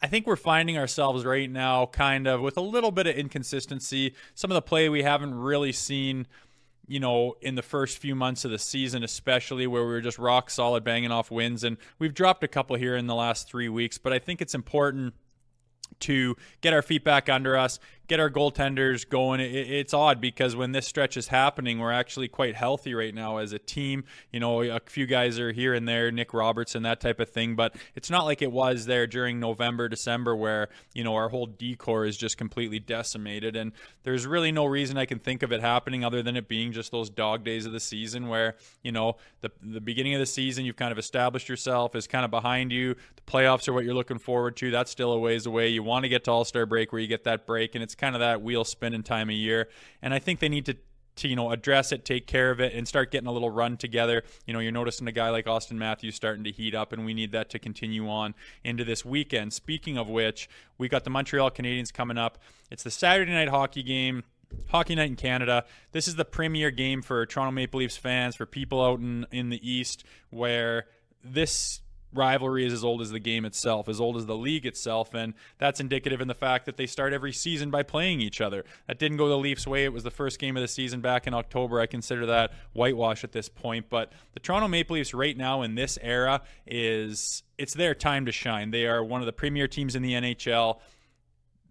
I 0.00 0.06
think 0.06 0.26
we're 0.26 0.36
finding 0.36 0.78
ourselves 0.78 1.24
right 1.24 1.50
now 1.50 1.86
kind 1.86 2.26
of 2.26 2.40
with 2.40 2.56
a 2.56 2.62
little 2.62 2.90
bit 2.90 3.06
of 3.06 3.16
inconsistency. 3.16 4.14
Some 4.34 4.50
of 4.50 4.54
the 4.54 4.62
play 4.62 4.88
we 4.88 5.02
haven't 5.02 5.34
really 5.34 5.72
seen 5.72 6.26
you 6.88 7.00
know, 7.00 7.34
in 7.40 7.56
the 7.56 7.62
first 7.62 7.98
few 7.98 8.14
months 8.14 8.44
of 8.44 8.52
the 8.52 8.58
season, 8.58 9.02
especially 9.02 9.66
where 9.66 9.82
we 9.82 9.88
were 9.88 10.00
just 10.00 10.18
rock 10.18 10.48
solid 10.48 10.84
banging 10.84 11.10
off 11.10 11.30
wins. 11.30 11.64
And 11.64 11.78
we've 11.98 12.14
dropped 12.14 12.44
a 12.44 12.48
couple 12.48 12.76
here 12.76 12.96
in 12.96 13.08
the 13.08 13.14
last 13.14 13.48
three 13.48 13.68
weeks, 13.68 13.98
but 13.98 14.12
I 14.12 14.20
think 14.20 14.40
it's 14.40 14.54
important 14.54 15.14
to 16.00 16.36
get 16.60 16.72
our 16.72 16.82
feet 16.82 17.04
back 17.04 17.28
under 17.28 17.56
us, 17.56 17.78
get 18.08 18.20
our 18.20 18.30
goaltenders 18.30 19.08
going. 19.08 19.40
It, 19.40 19.52
it's 19.52 19.94
odd 19.94 20.20
because 20.20 20.54
when 20.56 20.72
this 20.72 20.86
stretch 20.86 21.16
is 21.16 21.28
happening, 21.28 21.78
we're 21.78 21.92
actually 21.92 22.28
quite 22.28 22.54
healthy 22.54 22.94
right 22.94 23.14
now 23.14 23.38
as 23.38 23.52
a 23.52 23.58
team. 23.58 24.04
You 24.32 24.40
know, 24.40 24.62
a 24.62 24.80
few 24.86 25.06
guys 25.06 25.38
are 25.38 25.52
here 25.52 25.74
and 25.74 25.88
there, 25.88 26.10
Nick 26.10 26.32
Robertson, 26.32 26.82
that 26.84 27.00
type 27.00 27.20
of 27.20 27.30
thing, 27.30 27.56
but 27.56 27.74
it's 27.94 28.10
not 28.10 28.24
like 28.24 28.42
it 28.42 28.52
was 28.52 28.86
there 28.86 29.06
during 29.06 29.40
November, 29.40 29.88
December, 29.88 30.36
where, 30.36 30.68
you 30.94 31.04
know, 31.04 31.14
our 31.14 31.28
whole 31.28 31.46
decor 31.46 32.04
is 32.04 32.16
just 32.16 32.38
completely 32.38 32.78
decimated. 32.78 33.56
And 33.56 33.72
there's 34.02 34.26
really 34.26 34.52
no 34.52 34.66
reason 34.66 34.96
I 34.96 35.06
can 35.06 35.18
think 35.18 35.42
of 35.42 35.52
it 35.52 35.60
happening 35.60 36.04
other 36.04 36.22
than 36.22 36.36
it 36.36 36.48
being 36.48 36.72
just 36.72 36.92
those 36.92 37.10
dog 37.10 37.44
days 37.44 37.66
of 37.66 37.72
the 37.72 37.80
season 37.80 38.28
where, 38.28 38.56
you 38.82 38.92
know, 38.92 39.16
the, 39.40 39.50
the 39.62 39.80
beginning 39.80 40.14
of 40.14 40.20
the 40.20 40.26
season, 40.26 40.64
you've 40.64 40.76
kind 40.76 40.92
of 40.92 40.98
established 40.98 41.48
yourself, 41.48 41.94
is 41.96 42.06
kind 42.06 42.24
of 42.24 42.30
behind 42.30 42.70
you. 42.70 42.94
The 43.16 43.22
playoffs 43.22 43.66
are 43.68 43.72
what 43.72 43.84
you're 43.84 43.94
looking 43.94 44.18
forward 44.18 44.56
to. 44.58 44.70
That's 44.70 44.90
still 44.90 45.12
a 45.12 45.18
ways 45.18 45.46
away. 45.46 45.68
You 45.68 45.82
want 45.82 46.04
to 46.04 46.08
get 46.08 46.24
to 46.24 46.30
All 46.30 46.44
Star 46.44 46.66
break 46.66 46.92
where 46.92 47.00
you 47.00 47.08
get 47.08 47.24
that 47.24 47.46
break, 47.46 47.74
and 47.74 47.82
it's 47.82 47.95
kind 47.96 48.14
of 48.14 48.20
that 48.20 48.42
wheel 48.42 48.64
spinning 48.64 49.02
time 49.02 49.28
of 49.28 49.36
year. 49.36 49.68
And 50.02 50.14
I 50.14 50.18
think 50.18 50.40
they 50.40 50.48
need 50.48 50.66
to 50.66 50.76
to 51.16 51.28
you 51.28 51.36
know 51.36 51.50
address 51.50 51.92
it, 51.92 52.04
take 52.04 52.26
care 52.26 52.50
of 52.50 52.60
it, 52.60 52.74
and 52.74 52.86
start 52.86 53.10
getting 53.10 53.26
a 53.26 53.32
little 53.32 53.50
run 53.50 53.76
together. 53.76 54.22
You 54.46 54.52
know, 54.52 54.60
you're 54.60 54.72
noticing 54.72 55.08
a 55.08 55.12
guy 55.12 55.30
like 55.30 55.46
Auston 55.46 55.76
Matthews 55.76 56.14
starting 56.14 56.44
to 56.44 56.52
heat 56.52 56.74
up, 56.74 56.92
and 56.92 57.04
we 57.04 57.14
need 57.14 57.32
that 57.32 57.50
to 57.50 57.58
continue 57.58 58.08
on 58.08 58.34
into 58.62 58.84
this 58.84 59.04
weekend. 59.04 59.52
Speaking 59.52 59.98
of 59.98 60.08
which, 60.08 60.48
we 60.78 60.88
got 60.88 61.04
the 61.04 61.10
Montreal 61.10 61.50
Canadiens 61.50 61.92
coming 61.92 62.18
up. 62.18 62.38
It's 62.70 62.82
the 62.82 62.90
Saturday 62.90 63.32
night 63.32 63.48
hockey 63.48 63.82
game. 63.82 64.24
Hockey 64.68 64.94
Night 64.94 65.10
in 65.10 65.16
Canada. 65.16 65.64
This 65.90 66.06
is 66.06 66.14
the 66.14 66.24
premier 66.24 66.70
game 66.70 67.02
for 67.02 67.26
Toronto 67.26 67.50
Maple 67.50 67.80
Leafs 67.80 67.96
fans, 67.96 68.36
for 68.36 68.46
people 68.46 68.82
out 68.82 69.00
in, 69.00 69.26
in 69.32 69.50
the 69.50 69.68
East, 69.68 70.04
where 70.30 70.86
this 71.22 71.80
rivalry 72.16 72.66
is 72.66 72.72
as 72.72 72.84
old 72.84 73.00
as 73.00 73.10
the 73.10 73.18
game 73.20 73.44
itself, 73.44 73.88
as 73.88 74.00
old 74.00 74.16
as 74.16 74.26
the 74.26 74.36
league 74.36 74.66
itself, 74.66 75.14
and 75.14 75.34
that's 75.58 75.80
indicative 75.80 76.20
in 76.20 76.28
the 76.28 76.34
fact 76.34 76.66
that 76.66 76.76
they 76.76 76.86
start 76.86 77.12
every 77.12 77.32
season 77.32 77.70
by 77.70 77.82
playing 77.82 78.20
each 78.20 78.40
other. 78.40 78.64
That 78.86 78.98
didn't 78.98 79.18
go 79.18 79.28
the 79.28 79.38
Leafs' 79.38 79.66
way. 79.66 79.84
It 79.84 79.92
was 79.92 80.02
the 80.02 80.10
first 80.10 80.38
game 80.38 80.56
of 80.56 80.60
the 80.60 80.68
season 80.68 81.00
back 81.00 81.26
in 81.26 81.34
October. 81.34 81.80
I 81.80 81.86
consider 81.86 82.26
that 82.26 82.52
whitewash 82.72 83.24
at 83.24 83.32
this 83.32 83.48
point, 83.48 83.86
but 83.88 84.12
the 84.34 84.40
Toronto 84.40 84.68
Maple 84.68 84.94
Leafs 84.94 85.14
right 85.14 85.36
now 85.36 85.62
in 85.62 85.74
this 85.74 85.98
era 86.02 86.42
is 86.66 87.42
it's 87.58 87.74
their 87.74 87.94
time 87.94 88.26
to 88.26 88.32
shine. 88.32 88.70
They 88.70 88.86
are 88.86 89.02
one 89.02 89.20
of 89.20 89.26
the 89.26 89.32
premier 89.32 89.68
teams 89.68 89.94
in 89.94 90.02
the 90.02 90.12
NHL 90.12 90.80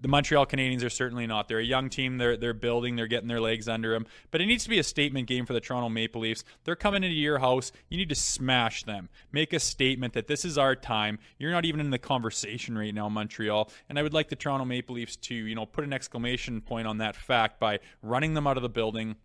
the 0.01 0.07
Montreal 0.07 0.45
Canadiens 0.45 0.83
are 0.83 0.89
certainly 0.89 1.25
not. 1.25 1.47
They're 1.47 1.59
a 1.59 1.63
young 1.63 1.89
team. 1.89 2.17
They're 2.17 2.37
they're 2.37 2.53
building. 2.53 2.95
They're 2.95 3.07
getting 3.07 3.27
their 3.27 3.41
legs 3.41 3.67
under 3.67 3.91
them. 3.91 4.05
But 4.31 4.41
it 4.41 4.45
needs 4.45 4.63
to 4.65 4.69
be 4.69 4.79
a 4.79 4.83
statement 4.83 5.27
game 5.27 5.45
for 5.45 5.53
the 5.53 5.59
Toronto 5.59 5.89
Maple 5.89 6.21
Leafs. 6.21 6.43
They're 6.63 6.75
coming 6.75 7.03
into 7.03 7.15
your 7.15 7.39
house. 7.39 7.71
You 7.89 7.97
need 7.97 8.09
to 8.09 8.15
smash 8.15 8.83
them. 8.83 9.09
Make 9.31 9.53
a 9.53 9.59
statement 9.59 10.13
that 10.13 10.27
this 10.27 10.45
is 10.45 10.57
our 10.57 10.75
time. 10.75 11.19
You're 11.37 11.51
not 11.51 11.65
even 11.65 11.79
in 11.79 11.89
the 11.89 11.99
conversation 11.99 12.77
right 12.77 12.93
now, 12.93 13.09
Montreal. 13.09 13.71
And 13.89 13.97
I 13.97 14.03
would 14.03 14.13
like 14.13 14.29
the 14.29 14.35
Toronto 14.35 14.65
Maple 14.65 14.95
Leafs 14.95 15.15
to 15.17 15.35
you 15.35 15.55
know 15.55 15.65
put 15.65 15.83
an 15.83 15.93
exclamation 15.93 16.61
point 16.61 16.87
on 16.87 16.97
that 16.99 17.15
fact 17.15 17.59
by 17.59 17.79
running 18.01 18.33
them 18.33 18.47
out 18.47 18.57
of 18.57 18.63
the 18.63 18.69
building 18.69 19.15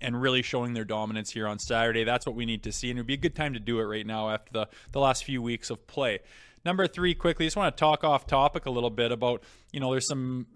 and 0.00 0.20
really 0.20 0.42
showing 0.42 0.74
their 0.74 0.84
dominance 0.84 1.30
here 1.30 1.46
on 1.46 1.58
Saturday. 1.58 2.04
That's 2.04 2.26
what 2.26 2.34
we 2.34 2.46
need 2.46 2.62
to 2.64 2.72
see, 2.72 2.90
and 2.90 2.98
it 2.98 3.02
would 3.02 3.06
be 3.06 3.14
a 3.14 3.18
good 3.18 3.34
time 3.34 3.54
to 3.54 3.60
do 3.60 3.80
it 3.80 3.84
right 3.84 4.06
now 4.06 4.30
after 4.30 4.52
the, 4.52 4.68
the 4.92 5.00
last 5.00 5.24
few 5.24 5.42
weeks 5.42 5.70
of 5.70 5.86
play. 5.86 6.20
Number 6.64 6.86
three, 6.86 7.14
quickly, 7.14 7.46
just 7.46 7.56
want 7.56 7.76
to 7.76 7.80
talk 7.80 8.04
off 8.04 8.26
topic 8.26 8.66
a 8.66 8.70
little 8.70 8.90
bit 8.90 9.12
about, 9.12 9.42
you 9.72 9.80
know, 9.80 9.90
there's 9.90 10.06
some 10.06 10.46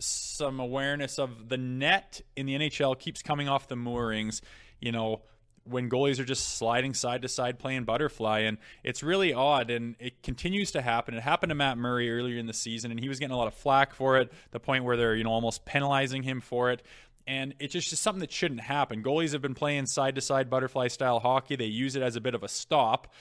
some 0.00 0.60
awareness 0.60 1.18
of 1.18 1.48
the 1.48 1.56
net 1.56 2.20
in 2.36 2.46
the 2.46 2.54
NHL 2.54 2.98
keeps 2.98 3.20
coming 3.20 3.48
off 3.48 3.66
the 3.66 3.76
moorings, 3.76 4.40
you 4.80 4.92
know, 4.92 5.22
when 5.64 5.90
goalies 5.90 6.18
are 6.18 6.24
just 6.24 6.56
sliding 6.56 6.94
side 6.94 7.22
to 7.22 7.28
side 7.28 7.58
playing 7.58 7.84
butterfly 7.84 8.40
and 8.40 8.58
it's 8.82 9.02
really 9.02 9.34
odd 9.34 9.70
and 9.70 9.96
it 9.98 10.22
continues 10.22 10.70
to 10.70 10.80
happen. 10.80 11.14
It 11.14 11.22
happened 11.22 11.50
to 11.50 11.54
matt 11.54 11.76
murray 11.76 12.10
earlier 12.10 12.38
in 12.38 12.46
the 12.46 12.54
season 12.54 12.90
and 12.90 12.98
he 12.98 13.08
was 13.08 13.18
getting 13.18 13.34
a 13.34 13.36
lot 13.36 13.48
of 13.48 13.54
flack 13.54 13.92
for 13.92 14.16
it 14.18 14.32
the 14.50 14.60
point 14.60 14.84
where 14.84 14.96
they're 14.96 15.14
you 15.14 15.24
know 15.24 15.30
almost 15.30 15.64
penalizing 15.66 16.22
him 16.22 16.40
for 16.40 16.70
it 16.70 16.82
and 17.26 17.54
it's 17.58 17.74
just 17.74 17.94
something 17.98 18.20
that 18.20 18.32
shouldn't 18.32 18.62
happen. 18.62 19.02
Goalies 19.02 19.32
have 19.32 19.42
been 19.42 19.54
playing 19.54 19.84
side 19.84 20.14
to 20.14 20.22
side 20.22 20.48
butterfly 20.48 20.88
style 20.88 21.20
hockey. 21.20 21.56
They 21.56 21.66
use 21.66 21.94
it 21.94 22.02
as 22.02 22.16
a 22.16 22.22
bit 22.22 22.34
of 22.34 22.42
a 22.42 22.48
stop 22.48 23.12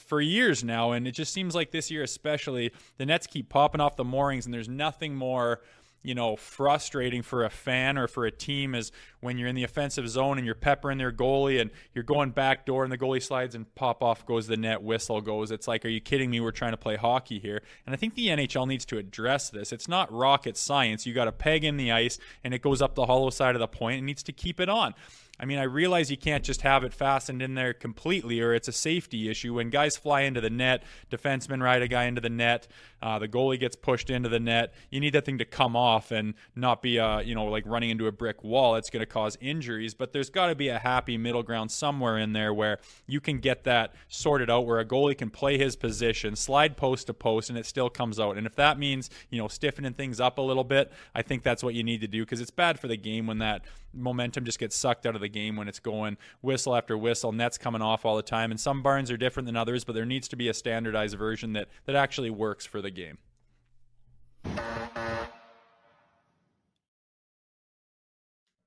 for 0.00 0.20
years 0.20 0.64
now, 0.64 0.92
and 0.92 1.06
it 1.06 1.12
just 1.12 1.32
seems 1.32 1.54
like 1.54 1.70
this 1.70 1.90
year 1.90 2.02
especially, 2.02 2.72
the 2.98 3.06
Nets 3.06 3.26
keep 3.26 3.48
popping 3.48 3.80
off 3.80 3.96
the 3.96 4.04
moorings, 4.04 4.46
and 4.46 4.54
there's 4.54 4.68
nothing 4.68 5.14
more 5.14 5.60
you 6.02 6.14
know, 6.14 6.34
frustrating 6.34 7.20
for 7.20 7.44
a 7.44 7.50
fan 7.50 7.98
or 7.98 8.08
for 8.08 8.24
a 8.24 8.30
team 8.30 8.74
is 8.74 8.90
when 9.20 9.36
you're 9.36 9.48
in 9.48 9.54
the 9.54 9.64
offensive 9.64 10.08
zone 10.08 10.38
and 10.38 10.46
you're 10.46 10.54
peppering 10.54 10.96
their 10.96 11.12
goalie 11.12 11.60
and 11.60 11.70
you're 11.94 12.04
going 12.04 12.30
back 12.30 12.64
door 12.64 12.84
and 12.84 12.92
the 12.92 12.96
goalie 12.96 13.22
slides 13.22 13.54
and 13.54 13.72
pop 13.74 14.02
off 14.02 14.24
goes 14.24 14.46
the 14.46 14.56
net, 14.56 14.82
whistle 14.82 15.20
goes. 15.20 15.50
It's 15.50 15.68
like, 15.68 15.84
are 15.84 15.88
you 15.88 16.00
kidding 16.00 16.30
me? 16.30 16.40
We're 16.40 16.52
trying 16.52 16.70
to 16.72 16.78
play 16.78 16.96
hockey 16.96 17.38
here. 17.38 17.60
And 17.84 17.94
I 17.94 17.96
think 17.96 18.14
the 18.14 18.28
NHL 18.28 18.66
needs 18.66 18.86
to 18.86 18.98
address 18.98 19.50
this. 19.50 19.72
It's 19.72 19.88
not 19.88 20.10
rocket 20.10 20.56
science. 20.56 21.04
You 21.04 21.12
got 21.12 21.28
a 21.28 21.32
peg 21.32 21.64
in 21.64 21.76
the 21.76 21.92
ice 21.92 22.18
and 22.42 22.54
it 22.54 22.62
goes 22.62 22.80
up 22.80 22.94
the 22.94 23.06
hollow 23.06 23.30
side 23.30 23.54
of 23.54 23.60
the 23.60 23.68
point 23.68 23.98
and 23.98 24.06
needs 24.06 24.22
to 24.22 24.32
keep 24.32 24.58
it 24.58 24.70
on. 24.70 24.94
I 25.40 25.46
mean, 25.46 25.58
I 25.58 25.62
realize 25.62 26.10
you 26.10 26.18
can't 26.18 26.44
just 26.44 26.60
have 26.60 26.84
it 26.84 26.92
fastened 26.92 27.40
in 27.40 27.54
there 27.54 27.72
completely, 27.72 28.42
or 28.42 28.52
it's 28.52 28.68
a 28.68 28.72
safety 28.72 29.30
issue. 29.30 29.54
When 29.54 29.70
guys 29.70 29.96
fly 29.96 30.20
into 30.22 30.42
the 30.42 30.50
net, 30.50 30.82
defensemen 31.10 31.62
ride 31.62 31.80
a 31.80 31.88
guy 31.88 32.04
into 32.04 32.20
the 32.20 32.28
net, 32.28 32.68
uh, 33.00 33.18
the 33.18 33.26
goalie 33.26 33.58
gets 33.58 33.74
pushed 33.74 34.10
into 34.10 34.28
the 34.28 34.38
net. 34.38 34.74
You 34.90 35.00
need 35.00 35.14
that 35.14 35.24
thing 35.24 35.38
to 35.38 35.46
come 35.46 35.74
off 35.74 36.10
and 36.10 36.34
not 36.54 36.82
be, 36.82 37.00
uh, 37.00 37.20
you 37.20 37.34
know, 37.34 37.46
like 37.46 37.64
running 37.66 37.88
into 37.88 38.06
a 38.06 38.12
brick 38.12 38.44
wall. 38.44 38.74
It's 38.74 38.90
going 38.90 39.00
to 39.00 39.06
cause 39.06 39.38
injuries. 39.40 39.94
But 39.94 40.12
there's 40.12 40.28
got 40.28 40.48
to 40.48 40.54
be 40.54 40.68
a 40.68 40.78
happy 40.78 41.16
middle 41.16 41.42
ground 41.42 41.70
somewhere 41.70 42.18
in 42.18 42.34
there 42.34 42.52
where 42.52 42.78
you 43.06 43.22
can 43.22 43.38
get 43.38 43.64
that 43.64 43.94
sorted 44.08 44.50
out, 44.50 44.66
where 44.66 44.78
a 44.78 44.84
goalie 44.84 45.16
can 45.16 45.30
play 45.30 45.56
his 45.56 45.74
position, 45.74 46.36
slide 46.36 46.76
post 46.76 47.06
to 47.06 47.14
post, 47.14 47.48
and 47.48 47.58
it 47.58 47.64
still 47.64 47.88
comes 47.88 48.20
out. 48.20 48.36
And 48.36 48.46
if 48.46 48.54
that 48.56 48.78
means, 48.78 49.08
you 49.30 49.38
know, 49.38 49.48
stiffening 49.48 49.94
things 49.94 50.20
up 50.20 50.36
a 50.36 50.42
little 50.42 50.64
bit, 50.64 50.92
I 51.14 51.22
think 51.22 51.42
that's 51.42 51.62
what 51.62 51.72
you 51.72 51.82
need 51.82 52.02
to 52.02 52.08
do 52.08 52.26
because 52.26 52.42
it's 52.42 52.50
bad 52.50 52.78
for 52.78 52.88
the 52.88 52.98
game 52.98 53.26
when 53.26 53.38
that 53.38 53.62
momentum 53.92 54.44
just 54.44 54.58
gets 54.58 54.76
sucked 54.76 55.06
out 55.06 55.14
of 55.14 55.20
the 55.20 55.28
game 55.28 55.56
when 55.56 55.68
it's 55.68 55.80
going 55.80 56.16
whistle 56.40 56.76
after 56.76 56.96
whistle, 56.96 57.32
nets 57.32 57.58
coming 57.58 57.82
off 57.82 58.04
all 58.04 58.16
the 58.16 58.22
time. 58.22 58.50
And 58.50 58.60
some 58.60 58.82
barns 58.82 59.10
are 59.10 59.16
different 59.16 59.46
than 59.46 59.56
others, 59.56 59.84
but 59.84 59.94
there 59.94 60.06
needs 60.06 60.28
to 60.28 60.36
be 60.36 60.48
a 60.48 60.54
standardized 60.54 61.16
version 61.16 61.52
that 61.54 61.68
that 61.86 61.96
actually 61.96 62.30
works 62.30 62.66
for 62.66 62.80
the 62.80 62.90
game. 62.90 63.18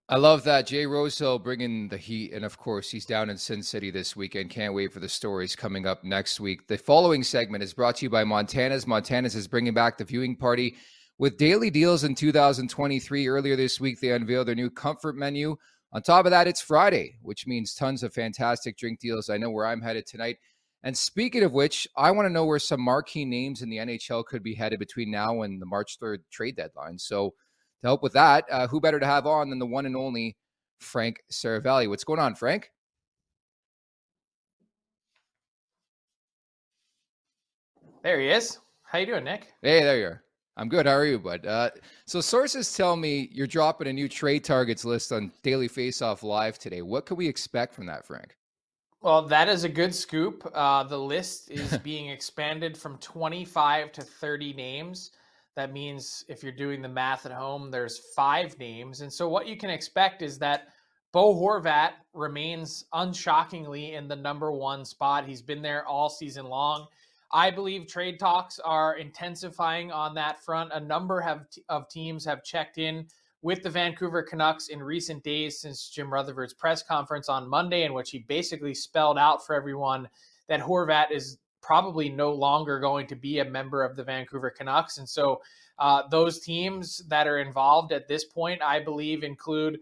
I 0.09 0.17
love 0.17 0.43
that 0.43 0.67
Jay 0.67 0.85
Rosehill 0.85 1.39
bringing 1.39 1.87
the 1.87 1.97
heat, 1.97 2.33
and 2.33 2.43
of 2.43 2.57
course 2.57 2.91
he's 2.91 3.05
down 3.05 3.29
in 3.29 3.37
Sin 3.37 3.63
City 3.63 3.89
this 3.89 4.15
weekend. 4.15 4.49
Can't 4.49 4.73
wait 4.73 4.91
for 4.91 4.99
the 4.99 5.09
stories 5.09 5.55
coming 5.55 5.87
up 5.87 6.03
next 6.03 6.39
week. 6.39 6.67
The 6.67 6.77
following 6.77 7.23
segment 7.23 7.63
is 7.63 7.73
brought 7.73 7.95
to 7.95 8.05
you 8.05 8.09
by 8.09 8.23
Montana's. 8.23 8.85
Montana's 8.85 9.33
is 9.33 9.47
bringing 9.47 9.73
back 9.73 9.97
the 9.97 10.03
viewing 10.03 10.35
party 10.35 10.75
with 11.17 11.37
daily 11.37 11.69
deals 11.69 12.03
in 12.03 12.15
2023. 12.15 13.27
Earlier 13.27 13.55
this 13.55 13.79
week, 13.79 13.99
they 13.99 14.11
unveiled 14.11 14.47
their 14.47 14.55
new 14.55 14.69
comfort 14.69 15.15
menu. 15.15 15.55
On 15.91 16.01
top 16.01 16.25
of 16.25 16.31
that, 16.31 16.47
it's 16.47 16.61
Friday, 16.61 17.17
which 17.21 17.45
means 17.45 17.75
tons 17.75 18.01
of 18.03 18.13
fantastic 18.13 18.77
drink 18.77 18.99
deals. 18.99 19.29
I 19.29 19.37
know 19.37 19.51
where 19.51 19.67
I'm 19.67 19.81
headed 19.81 20.07
tonight. 20.07 20.37
And 20.83 20.97
speaking 20.97 21.43
of 21.43 21.53
which, 21.53 21.87
I 21.95 22.11
want 22.11 22.25
to 22.25 22.33
know 22.33 22.45
where 22.45 22.59
some 22.59 22.81
marquee 22.81 23.25
names 23.25 23.61
in 23.61 23.69
the 23.69 23.77
NHL 23.77 24.25
could 24.25 24.43
be 24.43 24.55
headed 24.55 24.79
between 24.79 25.11
now 25.11 25.43
and 25.43 25.61
the 25.61 25.65
March 25.65 25.97
3rd 25.99 26.19
trade 26.31 26.57
deadline. 26.57 26.97
So, 26.97 27.35
to 27.81 27.87
help 27.87 28.03
with 28.03 28.13
that, 28.13 28.45
uh, 28.51 28.67
who 28.67 28.81
better 28.81 28.99
to 28.99 29.05
have 29.05 29.25
on 29.25 29.49
than 29.49 29.59
the 29.59 29.65
one 29.65 29.85
and 29.85 29.95
only 29.95 30.35
Frank 30.79 31.21
Seravalli? 31.31 31.87
What's 31.87 32.03
going 32.03 32.19
on, 32.19 32.35
Frank? 32.35 32.69
There 38.03 38.19
he 38.19 38.29
is. 38.29 38.57
How 38.83 38.99
you 38.99 39.05
doing, 39.05 39.23
Nick? 39.23 39.53
Hey, 39.61 39.83
there 39.83 39.97
you 39.97 40.05
are. 40.07 40.23
I'm 40.55 40.69
good. 40.69 40.85
How 40.85 40.93
are 40.93 41.05
you, 41.05 41.17
bud? 41.17 41.45
Uh, 41.45 41.71
so 42.05 42.21
sources 42.21 42.75
tell 42.75 42.95
me 42.95 43.29
you're 43.31 43.47
dropping 43.47 43.87
a 43.87 43.93
new 43.93 44.07
trade 44.07 44.43
targets 44.43 44.85
list 44.85 45.11
on 45.11 45.31
Daily 45.41 45.67
Faceoff 45.67 46.21
Live 46.21 46.59
today. 46.59 46.83
What 46.83 47.05
can 47.07 47.17
we 47.17 47.27
expect 47.27 47.73
from 47.73 47.87
that, 47.87 48.05
Frank? 48.05 48.37
Well, 49.01 49.23
that 49.23 49.49
is 49.49 49.63
a 49.63 49.69
good 49.69 49.95
scoop. 49.95 50.49
Uh, 50.53 50.83
the 50.83 50.97
list 50.97 51.49
is 51.49 51.77
being 51.83 52.09
expanded 52.09 52.77
from 52.77 52.97
25 52.99 53.91
to 53.93 54.01
30 54.01 54.53
names. 54.53 55.11
That 55.55 55.73
means 55.73 56.23
if 56.27 56.43
you're 56.43 56.51
doing 56.51 56.81
the 56.81 56.89
math 56.89 57.25
at 57.25 57.31
home, 57.31 57.71
there's 57.71 57.99
five 58.15 58.57
names. 58.59 59.01
And 59.01 59.11
so 59.11 59.27
what 59.27 59.47
you 59.47 59.57
can 59.57 59.71
expect 59.71 60.21
is 60.21 60.37
that 60.39 60.69
Bo 61.11 61.35
Horvat 61.35 61.91
remains 62.13 62.85
unshockingly 62.93 63.93
in 63.93 64.07
the 64.07 64.15
number 64.15 64.51
one 64.51 64.85
spot. 64.85 65.25
He's 65.25 65.41
been 65.41 65.61
there 65.61 65.85
all 65.85 66.09
season 66.09 66.45
long. 66.45 66.87
I 67.33 67.49
believe 67.49 67.87
trade 67.87 68.19
talks 68.19 68.59
are 68.59 68.95
intensifying 68.97 69.91
on 69.91 70.13
that 70.15 70.39
front. 70.45 70.71
A 70.71 70.79
number 70.79 71.19
have, 71.19 71.47
of 71.67 71.89
teams 71.89 72.23
have 72.25 72.43
checked 72.43 72.77
in 72.77 73.07
with 73.41 73.63
the 73.63 73.71
Vancouver 73.71 74.21
Canucks 74.21 74.67
in 74.67 74.81
recent 74.81 75.23
days 75.23 75.59
since 75.59 75.89
Jim 75.89 76.13
Rutherford's 76.13 76.53
press 76.53 76.83
conference 76.83 77.29
on 77.29 77.49
Monday, 77.49 77.83
in 77.83 77.93
which 77.93 78.11
he 78.11 78.19
basically 78.19 78.75
spelled 78.75 79.17
out 79.17 79.45
for 79.45 79.55
everyone 79.55 80.07
that 80.47 80.61
Horvat 80.61 81.11
is 81.11 81.39
probably 81.61 82.07
no 82.07 82.31
longer 82.31 82.79
going 82.79 83.07
to 83.07 83.15
be 83.15 83.39
a 83.39 83.45
member 83.45 83.83
of 83.83 83.95
the 83.95 84.03
Vancouver 84.03 84.51
Canucks. 84.51 84.99
And 84.99 85.09
so 85.09 85.41
uh, 85.79 86.03
those 86.09 86.39
teams 86.39 87.01
that 87.07 87.27
are 87.27 87.39
involved 87.39 87.91
at 87.91 88.07
this 88.07 88.25
point, 88.25 88.61
I 88.61 88.79
believe, 88.79 89.23
include 89.23 89.79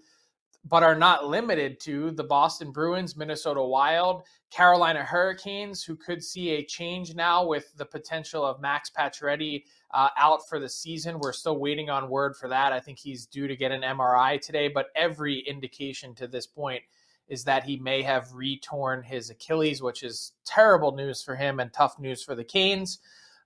but 0.66 0.84
are 0.84 0.96
not 0.96 1.28
limited 1.28 1.80
to 1.82 2.12
the 2.12 2.24
Boston 2.24 2.72
Bruins, 2.72 3.18
Minnesota 3.18 3.64
Wild, 3.64 4.24
Carolina 4.52 5.04
Hurricanes, 5.04 5.84
who 5.84 5.96
could 5.96 6.24
see 6.24 6.52
a 6.52 6.66
change 6.66 7.16
now 7.16 7.46
with 7.46 7.76
the 7.78 7.86
potential 7.86 8.46
of 8.46 8.62
Max 8.62 8.90
Pacioretty 8.90 9.64
uh, 9.94 10.10
out 10.18 10.48
for 10.48 10.60
the 10.60 10.70
season. 10.70 11.20
We're 11.20 11.34
still 11.34 11.58
waiting 11.58 11.90
on 11.90 12.10
word 12.10 12.36
for 12.36 12.48
that. 12.50 12.74
I 12.74 12.80
think 12.80 13.00
he's 13.00 13.26
due 13.26 13.48
to 13.48 13.56
get 13.56 13.72
an 13.72 13.82
MRI 13.82 14.40
today, 14.40 14.68
but 14.68 14.88
every 14.96 15.40
indication 15.40 16.14
to 16.16 16.28
this 16.28 16.46
point 16.46 16.84
is 17.28 17.44
that 17.46 17.64
he 17.64 17.78
may 17.78 18.02
have 18.02 18.32
retorn 18.34 19.02
his 19.02 19.30
Achilles, 19.30 19.82
which 19.82 20.04
is 20.04 20.34
terrible 20.46 20.92
news 20.92 21.24
for 21.24 21.36
him 21.36 21.60
and 21.60 21.72
tough 21.72 21.98
news 21.98 22.22
for 22.22 22.36
the 22.36 22.44
Canes. 22.44 23.00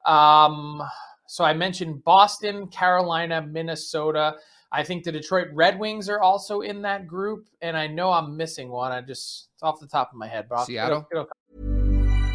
Um, 0.05 0.81
so 1.27 1.43
I 1.43 1.53
mentioned 1.53 2.03
Boston, 2.03 2.67
Carolina, 2.67 3.41
Minnesota. 3.41 4.35
I 4.75 4.83
think 4.83 5.05
the 5.05 5.11
Detroit 5.13 5.47
Red 5.53 5.79
Wings 5.79 6.09
are 6.09 6.19
also 6.19 6.59
in 6.59 6.81
that 6.81 7.07
group, 7.07 7.47
and 7.61 7.77
I 7.77 7.87
know 7.87 8.11
I'm 8.11 8.35
missing 8.35 8.67
one. 8.67 8.91
I 8.91 8.99
just 8.99 9.47
it's 9.53 9.63
off 9.63 9.79
the 9.79 9.87
top 9.87 10.11
of 10.11 10.17
my 10.17 10.27
head. 10.27 10.47
But 10.49 10.65
Seattle. 10.65 11.07
It'll, 11.09 11.23
it'll 11.23 12.25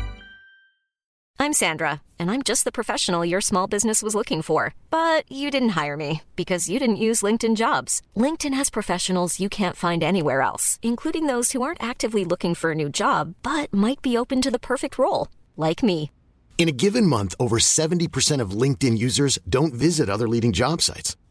I'm 1.39 1.53
Sandra, 1.53 2.01
and 2.19 2.31
I'm 2.31 2.43
just 2.43 2.65
the 2.65 2.73
professional 2.73 3.27
your 3.27 3.43
small 3.43 3.67
business 3.67 4.03
was 4.03 4.15
looking 4.15 4.41
for. 4.41 4.75
But 4.89 5.31
you 5.31 5.51
didn't 5.51 5.71
hire 5.81 5.99
me 5.99 6.23
because 6.35 6.67
you 6.71 6.79
didn't 6.79 7.05
use 7.09 7.21
LinkedIn 7.21 7.57
Jobs. 7.57 8.01
LinkedIn 8.17 8.55
has 8.55 8.71
professionals 8.71 9.39
you 9.39 9.51
can't 9.51 9.77
find 9.77 10.03
anywhere 10.03 10.41
else, 10.41 10.79
including 10.81 11.27
those 11.27 11.53
who 11.53 11.61
aren't 11.61 11.83
actively 11.83 12.25
looking 12.25 12.55
for 12.55 12.71
a 12.71 12.81
new 12.83 12.89
job 12.89 13.35
but 13.43 13.73
might 13.73 14.01
be 14.01 14.17
open 14.17 14.41
to 14.41 14.51
the 14.51 14.59
perfect 14.59 14.97
role, 14.97 15.29
like 15.59 15.83
me. 15.83 16.11
In 16.57 16.71
a 16.71 16.73
given 16.73 17.07
month, 17.07 17.35
over 17.39 17.59
70% 17.59 18.41
of 18.41 18.51
LinkedIn 18.53 18.97
users 18.97 19.39
don't 19.47 19.75
visit 19.75 20.09
other 20.09 20.29
leading 20.29 20.53
job 20.53 20.81
sites. 20.81 21.17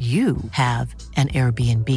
you 0.00 0.38
have 0.52 0.94
an 1.16 1.28
Airbnb. 1.28 1.88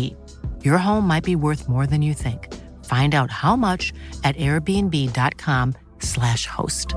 Your 0.66 0.78
home 0.78 1.08
might 1.08 1.24
be 1.24 1.38
worth 1.38 1.70
more 1.70 1.88
than 1.88 2.02
you 2.02 2.14
think. 2.14 2.54
Find 2.84 3.16
out 3.16 3.32
how 3.32 3.56
much 3.56 3.94
at 4.26 4.36
airbnb.com/slash 4.36 6.46
host. 6.46 6.94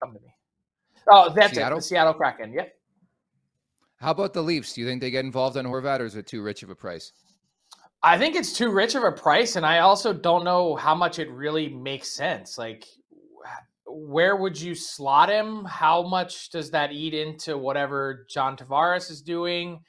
Come 0.00 0.14
to 0.14 0.20
me. 0.20 0.32
Oh, 1.10 1.32
that's 1.34 1.54
Seattle? 1.54 1.78
it. 1.78 1.80
The 1.80 1.86
Seattle 1.86 2.14
Kraken. 2.14 2.52
Yep. 2.52 2.72
How 3.96 4.12
about 4.12 4.32
the 4.32 4.42
Leafs? 4.42 4.74
Do 4.74 4.82
you 4.82 4.86
think 4.86 5.00
they 5.00 5.10
get 5.10 5.24
involved 5.24 5.56
on 5.56 5.64
Horvat, 5.64 5.98
or 6.00 6.04
is 6.04 6.14
it 6.14 6.26
too 6.26 6.42
rich 6.42 6.62
of 6.62 6.70
a 6.70 6.76
price? 6.76 7.10
I 8.02 8.18
think 8.18 8.36
it's 8.36 8.52
too 8.52 8.70
rich 8.70 8.94
of 8.94 9.02
a 9.02 9.10
price, 9.10 9.56
and 9.56 9.64
I 9.66 9.78
also 9.78 10.12
don't 10.12 10.44
know 10.44 10.76
how 10.76 10.94
much 10.94 11.18
it 11.18 11.30
really 11.30 11.70
makes 11.70 12.12
sense. 12.12 12.58
Like 12.58 12.84
where 13.86 14.36
would 14.36 14.60
you 14.60 14.74
slot 14.74 15.28
him? 15.28 15.64
How 15.64 16.02
much 16.02 16.50
does 16.50 16.70
that 16.70 16.92
eat 16.92 17.14
into 17.14 17.56
whatever 17.56 18.26
John 18.28 18.56
Tavares 18.56 19.10
is 19.10 19.22
doing? 19.22 19.80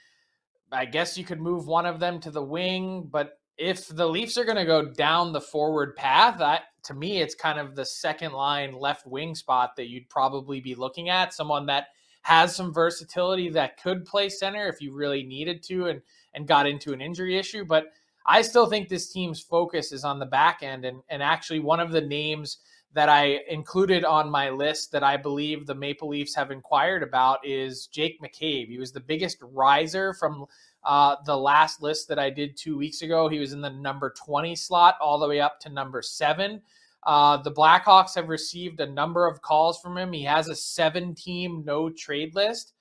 I 0.71 0.85
guess 0.85 1.17
you 1.17 1.23
could 1.23 1.41
move 1.41 1.67
one 1.67 1.85
of 1.85 1.99
them 1.99 2.19
to 2.21 2.31
the 2.31 2.43
wing, 2.43 3.07
but 3.09 3.39
if 3.57 3.87
the 3.87 4.07
Leafs 4.07 4.37
are 4.37 4.45
going 4.45 4.57
to 4.57 4.65
go 4.65 4.85
down 4.85 5.33
the 5.33 5.41
forward 5.41 5.95
path, 5.95 6.61
to 6.83 6.93
me, 6.93 7.21
it's 7.21 7.35
kind 7.35 7.59
of 7.59 7.75
the 7.75 7.85
second 7.85 8.33
line 8.33 8.73
left 8.73 9.07
wing 9.07 9.35
spot 9.35 9.75
that 9.77 9.89
you'd 9.89 10.09
probably 10.09 10.61
be 10.61 10.75
looking 10.75 11.09
at. 11.09 11.33
Someone 11.33 11.65
that 11.65 11.87
has 12.21 12.55
some 12.55 12.73
versatility 12.73 13.49
that 13.49 13.81
could 13.81 14.05
play 14.05 14.29
center 14.29 14.67
if 14.67 14.81
you 14.81 14.93
really 14.93 15.23
needed 15.23 15.63
to 15.63 15.87
and 15.87 16.01
and 16.33 16.47
got 16.47 16.67
into 16.67 16.93
an 16.93 17.01
injury 17.01 17.37
issue. 17.37 17.65
But 17.65 17.85
I 18.25 18.41
still 18.41 18.67
think 18.67 18.89
this 18.89 19.11
team's 19.11 19.41
focus 19.41 19.91
is 19.91 20.03
on 20.03 20.19
the 20.19 20.25
back 20.25 20.61
end, 20.61 20.85
and 20.85 21.01
and 21.09 21.23
actually 21.23 21.59
one 21.59 21.79
of 21.79 21.91
the 21.91 22.01
names 22.01 22.57
that 22.93 23.09
I 23.09 23.41
included 23.49 24.05
on 24.05 24.29
my 24.29 24.49
list 24.49 24.91
that 24.91 25.03
I 25.03 25.17
believe 25.17 25.65
the 25.65 25.75
Maple 25.75 26.09
Leafs 26.09 26.35
have 26.35 26.51
inquired 26.51 27.03
about 27.03 27.45
is 27.45 27.87
Jake 27.87 28.21
McCabe. 28.21 28.67
He 28.67 28.77
was 28.79 28.91
the 28.91 28.99
biggest 28.99 29.37
riser 29.41 30.13
from 30.13 30.45
uh, 30.83 31.17
the 31.25 31.37
last 31.37 31.81
list 31.81 32.07
that 32.07 32.17
I 32.17 32.29
did 32.29 32.55
two 32.55 32.77
weeks 32.77 33.01
ago. 33.01 33.27
He 33.27 33.39
was 33.39 33.53
in 33.53 33.61
the 33.61 33.69
number 33.69 34.13
20 34.17 34.55
slot 34.55 34.95
all 35.01 35.19
the 35.19 35.27
way 35.27 35.41
up 35.41 35.59
to 35.61 35.69
number 35.69 36.01
seven. 36.01 36.61
Uh, 37.03 37.37
the 37.37 37.51
Blackhawks 37.51 38.15
have 38.15 38.29
received 38.29 38.79
a 38.79 38.91
number 38.91 39.27
of 39.27 39.41
calls 39.41 39.79
from 39.79 39.97
him. 39.97 40.11
He 40.11 40.23
has 40.23 40.47
a 40.47 40.55
seven 40.55 41.13
team 41.13 41.63
no 41.65 41.89
trade 41.89 42.35
list. 42.35 42.73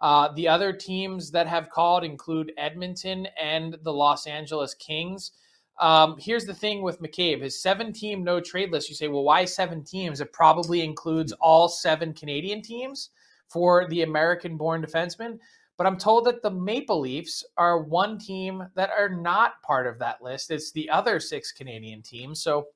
Uh, 0.00 0.32
the 0.34 0.48
other 0.48 0.72
teams 0.72 1.30
that 1.30 1.46
have 1.46 1.70
called 1.70 2.04
include 2.04 2.52
Edmonton 2.58 3.26
and 3.40 3.76
the 3.82 3.92
Los 3.92 4.26
Angeles 4.26 4.74
Kings. 4.74 5.32
Um, 5.80 6.16
here's 6.20 6.44
the 6.44 6.54
thing 6.54 6.82
with 6.82 7.02
McCabe 7.02 7.42
his 7.42 7.60
seven 7.60 7.92
team 7.92 8.22
no 8.22 8.40
trade 8.40 8.70
list. 8.70 8.88
You 8.88 8.94
say, 8.94 9.08
well, 9.08 9.24
why 9.24 9.44
seven 9.44 9.82
teams? 9.82 10.20
It 10.20 10.32
probably 10.32 10.82
includes 10.82 11.32
all 11.32 11.68
seven 11.68 12.12
Canadian 12.12 12.62
teams 12.62 13.10
for 13.48 13.88
the 13.88 14.02
American 14.02 14.56
born 14.56 14.82
defenseman. 14.82 15.38
But 15.76 15.86
I'm 15.88 15.98
told 15.98 16.26
that 16.26 16.42
the 16.42 16.50
Maple 16.50 17.00
Leafs 17.00 17.44
are 17.56 17.82
one 17.82 18.18
team 18.18 18.64
that 18.76 18.90
are 18.96 19.08
not 19.08 19.60
part 19.62 19.86
of 19.86 19.98
that 19.98 20.22
list. 20.22 20.50
It's 20.50 20.70
the 20.70 20.88
other 20.88 21.18
six 21.18 21.50
Canadian 21.50 22.00
teams. 22.00 22.42
So, 22.42 22.68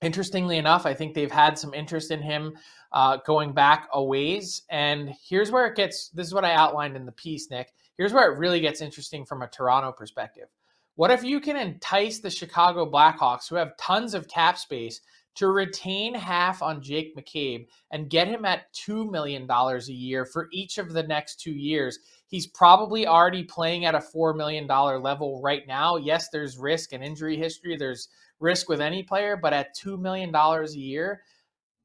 interestingly 0.00 0.58
enough, 0.58 0.84
I 0.84 0.94
think 0.94 1.14
they've 1.14 1.30
had 1.30 1.56
some 1.56 1.72
interest 1.72 2.10
in 2.10 2.20
him 2.20 2.56
uh, 2.90 3.18
going 3.24 3.52
back 3.52 3.88
a 3.92 4.02
ways. 4.02 4.62
And 4.70 5.14
here's 5.28 5.52
where 5.52 5.66
it 5.66 5.76
gets 5.76 6.08
this 6.08 6.26
is 6.26 6.34
what 6.34 6.44
I 6.44 6.54
outlined 6.54 6.96
in 6.96 7.06
the 7.06 7.12
piece, 7.12 7.48
Nick. 7.48 7.72
Here's 7.96 8.12
where 8.12 8.32
it 8.32 8.38
really 8.38 8.60
gets 8.60 8.80
interesting 8.80 9.24
from 9.24 9.42
a 9.42 9.48
Toronto 9.48 9.92
perspective. 9.92 10.48
What 10.94 11.10
if 11.10 11.24
you 11.24 11.40
can 11.40 11.56
entice 11.56 12.20
the 12.20 12.30
Chicago 12.30 12.90
Blackhawks, 12.90 13.48
who 13.48 13.56
have 13.56 13.76
tons 13.78 14.14
of 14.14 14.28
cap 14.28 14.58
space, 14.58 15.00
to 15.34 15.48
retain 15.48 16.14
half 16.14 16.60
on 16.60 16.82
Jake 16.82 17.16
McCabe 17.16 17.66
and 17.90 18.10
get 18.10 18.28
him 18.28 18.44
at 18.44 18.70
$2 18.74 19.10
million 19.10 19.50
a 19.50 19.78
year 19.90 20.26
for 20.26 20.48
each 20.52 20.76
of 20.76 20.92
the 20.92 21.02
next 21.02 21.40
two 21.40 21.52
years? 21.52 21.98
He's 22.26 22.46
probably 22.46 23.06
already 23.06 23.42
playing 23.42 23.86
at 23.86 23.94
a 23.94 23.98
$4 24.14 24.36
million 24.36 24.66
level 24.66 25.40
right 25.42 25.66
now. 25.66 25.96
Yes, 25.96 26.28
there's 26.28 26.58
risk 26.58 26.92
and 26.92 27.02
injury 27.02 27.38
history. 27.38 27.76
There's 27.76 28.08
risk 28.40 28.68
with 28.68 28.82
any 28.82 29.02
player, 29.02 29.38
but 29.40 29.54
at 29.54 29.74
$2 29.76 29.98
million 29.98 30.34
a 30.34 30.66
year, 30.72 31.22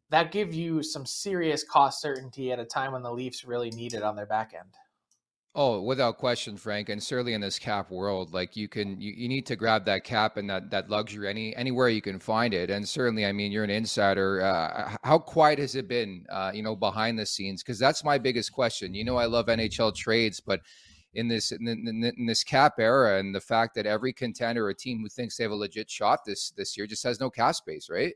that 0.09 0.31
gives 0.31 0.55
you 0.55 0.83
some 0.83 1.05
serious 1.05 1.63
cost 1.63 2.01
certainty 2.01 2.51
at 2.51 2.59
a 2.59 2.65
time 2.65 2.91
when 2.91 3.03
the 3.03 3.13
Leafs 3.13 3.45
really 3.45 3.69
need 3.71 3.93
it 3.93 4.03
on 4.03 4.17
their 4.17 4.25
back 4.25 4.53
end. 4.53 4.73
Oh, 5.59 5.81
without 5.81 6.19
question, 6.19 6.55
Frank, 6.55 6.89
and 6.89 7.01
certainly 7.01 7.33
in 7.33 7.41
this 7.41 7.57
cap 7.57 7.89
world, 7.89 8.31
like 8.31 8.55
you 8.55 8.67
can, 8.67 9.01
you, 9.01 9.11
you 9.11 9.27
need 9.27 9.47
to 9.47 9.55
grab 9.55 9.85
that 9.85 10.03
cap 10.03 10.37
and 10.37 10.47
that 10.51 10.69
that 10.69 10.87
luxury 10.87 11.27
any 11.27 11.55
anywhere 11.55 11.89
you 11.89 11.99
can 11.99 12.19
find 12.19 12.53
it. 12.53 12.69
And 12.69 12.87
certainly, 12.87 13.25
I 13.25 13.31
mean, 13.31 13.51
you're 13.51 13.63
an 13.63 13.71
insider. 13.71 14.43
Uh, 14.43 14.95
how 15.03 15.17
quiet 15.17 15.57
has 15.57 15.73
it 15.73 15.87
been, 15.87 16.27
uh, 16.29 16.51
you 16.53 16.61
know, 16.61 16.75
behind 16.75 17.17
the 17.17 17.25
scenes? 17.25 17.63
Because 17.63 17.79
that's 17.79 18.03
my 18.03 18.19
biggest 18.19 18.51
question. 18.51 18.93
You 18.93 19.03
know, 19.03 19.17
I 19.17 19.25
love 19.25 19.47
NHL 19.47 19.95
trades, 19.95 20.39
but 20.39 20.61
in 21.15 21.27
this 21.27 21.51
in, 21.51 21.67
in, 21.67 22.13
in, 22.15 22.27
this 22.27 22.43
cap 22.43 22.73
era, 22.77 23.17
and 23.17 23.33
the 23.33 23.41
fact 23.41 23.73
that 23.73 23.87
every 23.87 24.13
contender, 24.13 24.69
a 24.69 24.75
team 24.75 24.99
who 25.01 25.09
thinks 25.09 25.37
they 25.37 25.43
have 25.43 25.51
a 25.51 25.55
legit 25.55 25.89
shot 25.89 26.19
this 26.23 26.51
this 26.51 26.77
year, 26.77 26.85
just 26.85 27.03
has 27.03 27.19
no 27.19 27.31
cap 27.31 27.55
space, 27.55 27.89
right? 27.89 28.13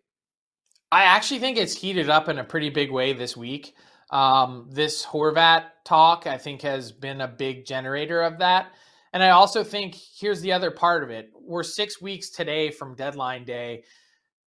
I 0.91 1.05
actually 1.05 1.39
think 1.39 1.57
it's 1.57 1.75
heated 1.75 2.07
up 2.07 2.29
in 2.29 2.37
a 2.37 2.43
pretty 2.43 2.69
big 2.69 2.91
way 2.91 3.13
this 3.13 3.35
week. 3.35 3.73
Um, 4.11 4.67
this 4.69 5.05
Horvat 5.05 5.65
talk, 5.85 6.27
I 6.27 6.37
think, 6.37 6.61
has 6.63 6.91
been 6.91 7.21
a 7.21 7.27
big 7.27 7.65
generator 7.65 8.21
of 8.21 8.39
that. 8.39 8.73
And 9.13 9.21
I 9.23 9.31
also 9.31 9.63
think 9.63 9.95
here's 9.95 10.41
the 10.41 10.53
other 10.53 10.71
part 10.71 11.03
of 11.03 11.09
it. 11.09 11.31
We're 11.33 11.63
six 11.63 12.01
weeks 12.01 12.29
today 12.29 12.71
from 12.71 12.95
deadline 12.95 13.43
day. 13.43 13.83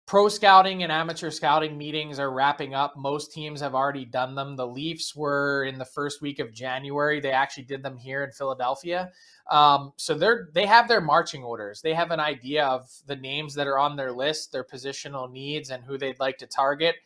Pro 0.07 0.29
scouting 0.29 0.83
and 0.83 0.91
amateur 0.91 1.31
scouting 1.31 1.77
meetings 1.77 2.19
are 2.19 2.33
wrapping 2.33 2.75
up. 2.75 2.95
Most 2.97 3.31
teams 3.31 3.61
have 3.61 3.75
already 3.75 4.07
done 4.07 4.35
them. 4.35 4.57
The 4.57 4.67
Leafs 4.67 5.15
were 5.15 5.65
in 5.65 5.79
the 5.79 5.85
first 5.85 6.23
week 6.23 6.39
of 6.39 6.53
January. 6.53 7.21
They 7.21 7.31
actually 7.31 7.65
did 7.65 7.83
them 7.83 7.99
here 7.99 8.25
in 8.25 8.33
Philadelphia. 8.33 9.11
Um, 9.51 9.93
so 9.97 10.15
they're 10.15 10.49
they 10.55 10.65
have 10.65 10.89
their 10.89 11.03
marching 11.03 11.45
orders. 11.45 11.83
They 11.83 11.93
have 11.93 12.11
an 12.11 12.21
idea 12.21 12.65
of 12.65 12.89
the 13.07 13.17
names 13.17 13.55
that 13.55 13.67
are 13.67 13.79
on 13.79 13.97
their 13.97 14.13
list, 14.13 14.51
their 14.51 14.65
positional 14.65 15.31
needs, 15.31 15.71
and 15.71 15.85
who 15.85 15.99
they'd 15.99 16.19
like 16.19 16.39
to 16.39 16.47
target. 16.47 16.97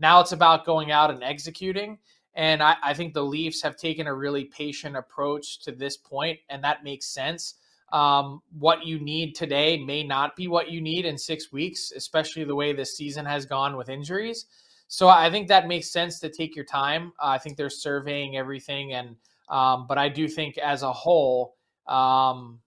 Now 0.00 0.20
it's 0.20 0.32
about 0.32 0.64
going 0.64 0.90
out 0.90 1.10
and 1.10 1.22
executing. 1.22 1.98
And 2.34 2.62
I, 2.62 2.76
I 2.82 2.94
think 2.94 3.12
the 3.12 3.22
Leafs 3.22 3.62
have 3.62 3.76
taken 3.76 4.06
a 4.06 4.14
really 4.14 4.44
patient 4.44 4.96
approach 4.96 5.60
to 5.60 5.72
this 5.72 5.96
point, 5.96 6.38
and 6.48 6.62
that 6.64 6.82
makes 6.84 7.06
sense. 7.06 7.54
Um, 7.92 8.40
what 8.58 8.86
you 8.86 9.00
need 9.00 9.34
today 9.34 9.76
may 9.76 10.04
not 10.04 10.36
be 10.36 10.46
what 10.46 10.70
you 10.70 10.80
need 10.80 11.04
in 11.04 11.18
six 11.18 11.52
weeks, 11.52 11.92
especially 11.94 12.44
the 12.44 12.54
way 12.54 12.72
this 12.72 12.96
season 12.96 13.26
has 13.26 13.44
gone 13.44 13.76
with 13.76 13.88
injuries. 13.88 14.46
So 14.86 15.08
I 15.08 15.30
think 15.30 15.48
that 15.48 15.68
makes 15.68 15.90
sense 15.90 16.18
to 16.20 16.28
take 16.28 16.54
your 16.54 16.64
time. 16.64 17.12
Uh, 17.20 17.28
I 17.28 17.38
think 17.38 17.56
they're 17.56 17.70
surveying 17.70 18.36
everything, 18.36 18.92
and 18.94 19.16
um, 19.48 19.86
but 19.88 19.98
I 19.98 20.08
do 20.08 20.28
think 20.28 20.56
as 20.58 20.82
a 20.82 20.92
whole, 20.92 21.56
um, 21.88 22.60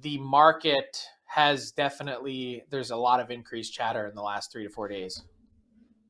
the 0.00 0.18
market 0.18 1.04
has 1.26 1.70
definitely 1.70 2.64
there's 2.70 2.90
a 2.90 2.96
lot 2.96 3.20
of 3.20 3.30
increased 3.30 3.72
chatter 3.72 4.06
in 4.06 4.14
the 4.14 4.22
last 4.22 4.52
three 4.52 4.64
to 4.64 4.68
four 4.68 4.88
days. 4.88 5.22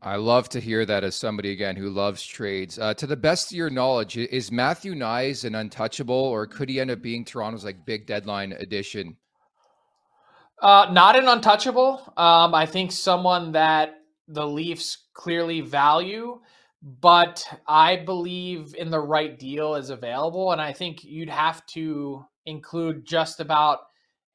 I 0.05 0.17
love 0.17 0.51
to 0.51 0.61
hear 0.61 0.85
that 0.85 1.03
as 1.03 1.17
somebody 1.17 1.51
again 1.51 1.77
who 1.77 1.89
loves 1.89 2.23
trades. 2.23 2.79
Uh, 2.79 2.93
to 2.93 3.07
the 3.07 3.17
best 3.17 3.51
of 3.51 3.57
your 3.57 3.71
knowledge, 3.71 4.19
is 4.19 4.53
Matthew 4.53 4.95
Knies 4.95 5.47
an 5.47 5.55
untouchable, 5.55 6.15
or 6.15 6.47
could 6.47 6.69
he 6.69 6.79
end 6.79 6.91
up 6.91 7.01
being 7.01 7.25
Toronto's 7.25 7.65
like 7.65 7.87
big 7.87 8.07
deadline 8.07 8.53
addition? 8.53 9.17
Uh, 10.61 10.89
not 10.93 11.17
an 11.17 11.27
untouchable. 11.27 12.03
Um, 12.19 12.55
I 12.55 12.67
think 12.67 12.93
someone 12.93 13.53
that 13.53 13.95
the 14.29 14.47
Leafs 14.47 15.05
clearly 15.15 15.63
value, 15.63 16.39
but 17.01 17.43
I 17.67 17.97
believe 17.97 18.75
in 18.79 18.91
the 18.91 19.01
right 19.01 19.39
deal 19.39 19.75
is 19.75 19.89
available, 19.89 20.53
and 20.53 20.61
I 20.61 20.75
think 20.75 21.03
you'd 21.03 21.31
have 21.31 21.65
to 21.69 22.27
include 22.45 23.07
just 23.07 23.41
about 23.41 23.79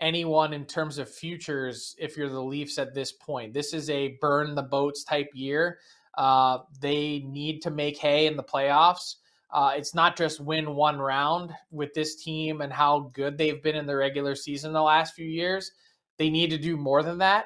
anyone 0.01 0.53
in 0.53 0.65
terms 0.65 0.97
of 0.97 1.09
futures 1.09 1.95
if 1.99 2.15
you're 2.15 2.29
the 2.29 2.41
Leafs 2.41 2.77
at 2.77 2.93
this 2.93 3.11
point. 3.11 3.53
This 3.53 3.73
is 3.73 3.89
a 3.89 4.17
burn 4.21 4.55
the 4.55 4.63
boats 4.63 5.03
type 5.03 5.29
year. 5.33 5.79
Uh, 6.17 6.59
they 6.79 7.19
need 7.27 7.61
to 7.61 7.71
make 7.71 7.97
hay 7.97 8.27
in 8.27 8.35
the 8.37 8.43
playoffs. 8.43 9.15
Uh, 9.51 9.71
it's 9.75 9.95
not 9.95 10.15
just 10.15 10.39
win 10.39 10.75
one 10.75 10.99
round 10.99 11.51
with 11.71 11.93
this 11.93 12.15
team 12.15 12.61
and 12.61 12.71
how 12.71 13.11
good 13.13 13.37
they've 13.37 13.63
been 13.63 13.75
in 13.75 13.87
the 13.87 13.95
regular 13.95 14.35
season 14.35 14.73
the 14.73 14.81
last 14.81 15.15
few 15.15 15.25
years. 15.25 15.71
They 16.17 16.29
need 16.29 16.49
to 16.51 16.57
do 16.57 16.77
more 16.77 17.01
than 17.01 17.17
that. 17.19 17.45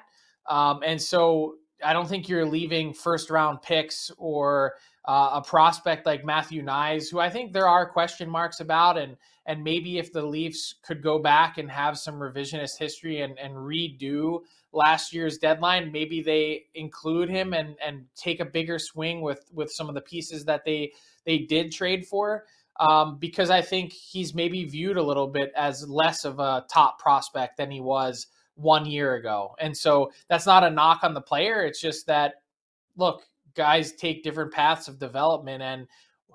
Um, 0.49 0.81
and 0.85 1.01
so 1.01 1.55
I 1.83 1.93
don't 1.93 2.07
think 2.07 2.27
you're 2.27 2.45
leaving 2.45 2.93
first 2.93 3.29
round 3.29 3.61
picks 3.61 4.11
or 4.17 4.73
uh, 5.05 5.31
a 5.33 5.41
prospect 5.41 6.05
like 6.05 6.23
Matthew 6.23 6.63
Knies, 6.63 7.11
who 7.11 7.19
I 7.19 7.29
think 7.29 7.51
there 7.51 7.67
are 7.67 7.89
question 7.89 8.29
marks 8.29 8.59
about, 8.59 8.97
and 8.97 9.17
and 9.45 9.63
maybe 9.63 9.97
if 9.97 10.13
the 10.13 10.23
Leafs 10.23 10.75
could 10.83 11.03
go 11.03 11.19
back 11.19 11.57
and 11.57 11.69
have 11.69 11.97
some 11.97 12.15
revisionist 12.15 12.77
history 12.79 13.21
and, 13.21 13.37
and 13.37 13.53
redo 13.55 14.39
last 14.71 15.13
year's 15.13 15.37
deadline, 15.37 15.91
maybe 15.91 16.21
they 16.21 16.65
include 16.73 17.29
him 17.29 17.53
and 17.53 17.75
and 17.85 18.05
take 18.15 18.39
a 18.39 18.45
bigger 18.45 18.79
swing 18.79 19.21
with 19.21 19.43
with 19.53 19.71
some 19.71 19.89
of 19.89 19.95
the 19.95 20.01
pieces 20.01 20.45
that 20.45 20.63
they 20.65 20.93
they 21.25 21.39
did 21.39 21.71
trade 21.71 22.05
for. 22.05 22.45
Um, 22.79 23.17
because 23.19 23.51
I 23.51 23.61
think 23.61 23.93
he's 23.93 24.33
maybe 24.33 24.65
viewed 24.65 24.97
a 24.97 25.03
little 25.03 25.27
bit 25.27 25.51
as 25.55 25.87
less 25.87 26.25
of 26.25 26.39
a 26.39 26.65
top 26.73 26.97
prospect 26.97 27.57
than 27.57 27.69
he 27.69 27.81
was 27.81 28.25
one 28.55 28.87
year 28.87 29.13
ago. 29.13 29.55
And 29.59 29.77
so 29.77 30.11
that's 30.27 30.47
not 30.47 30.63
a 30.63 30.71
knock 30.71 31.03
on 31.03 31.13
the 31.13 31.21
player. 31.21 31.63
It's 31.63 31.79
just 31.79 32.07
that, 32.07 32.35
look, 32.97 33.23
guys 33.55 33.93
take 33.93 34.23
different 34.23 34.53
paths 34.53 34.87
of 34.87 34.99
development, 34.99 35.61
and 35.61 35.87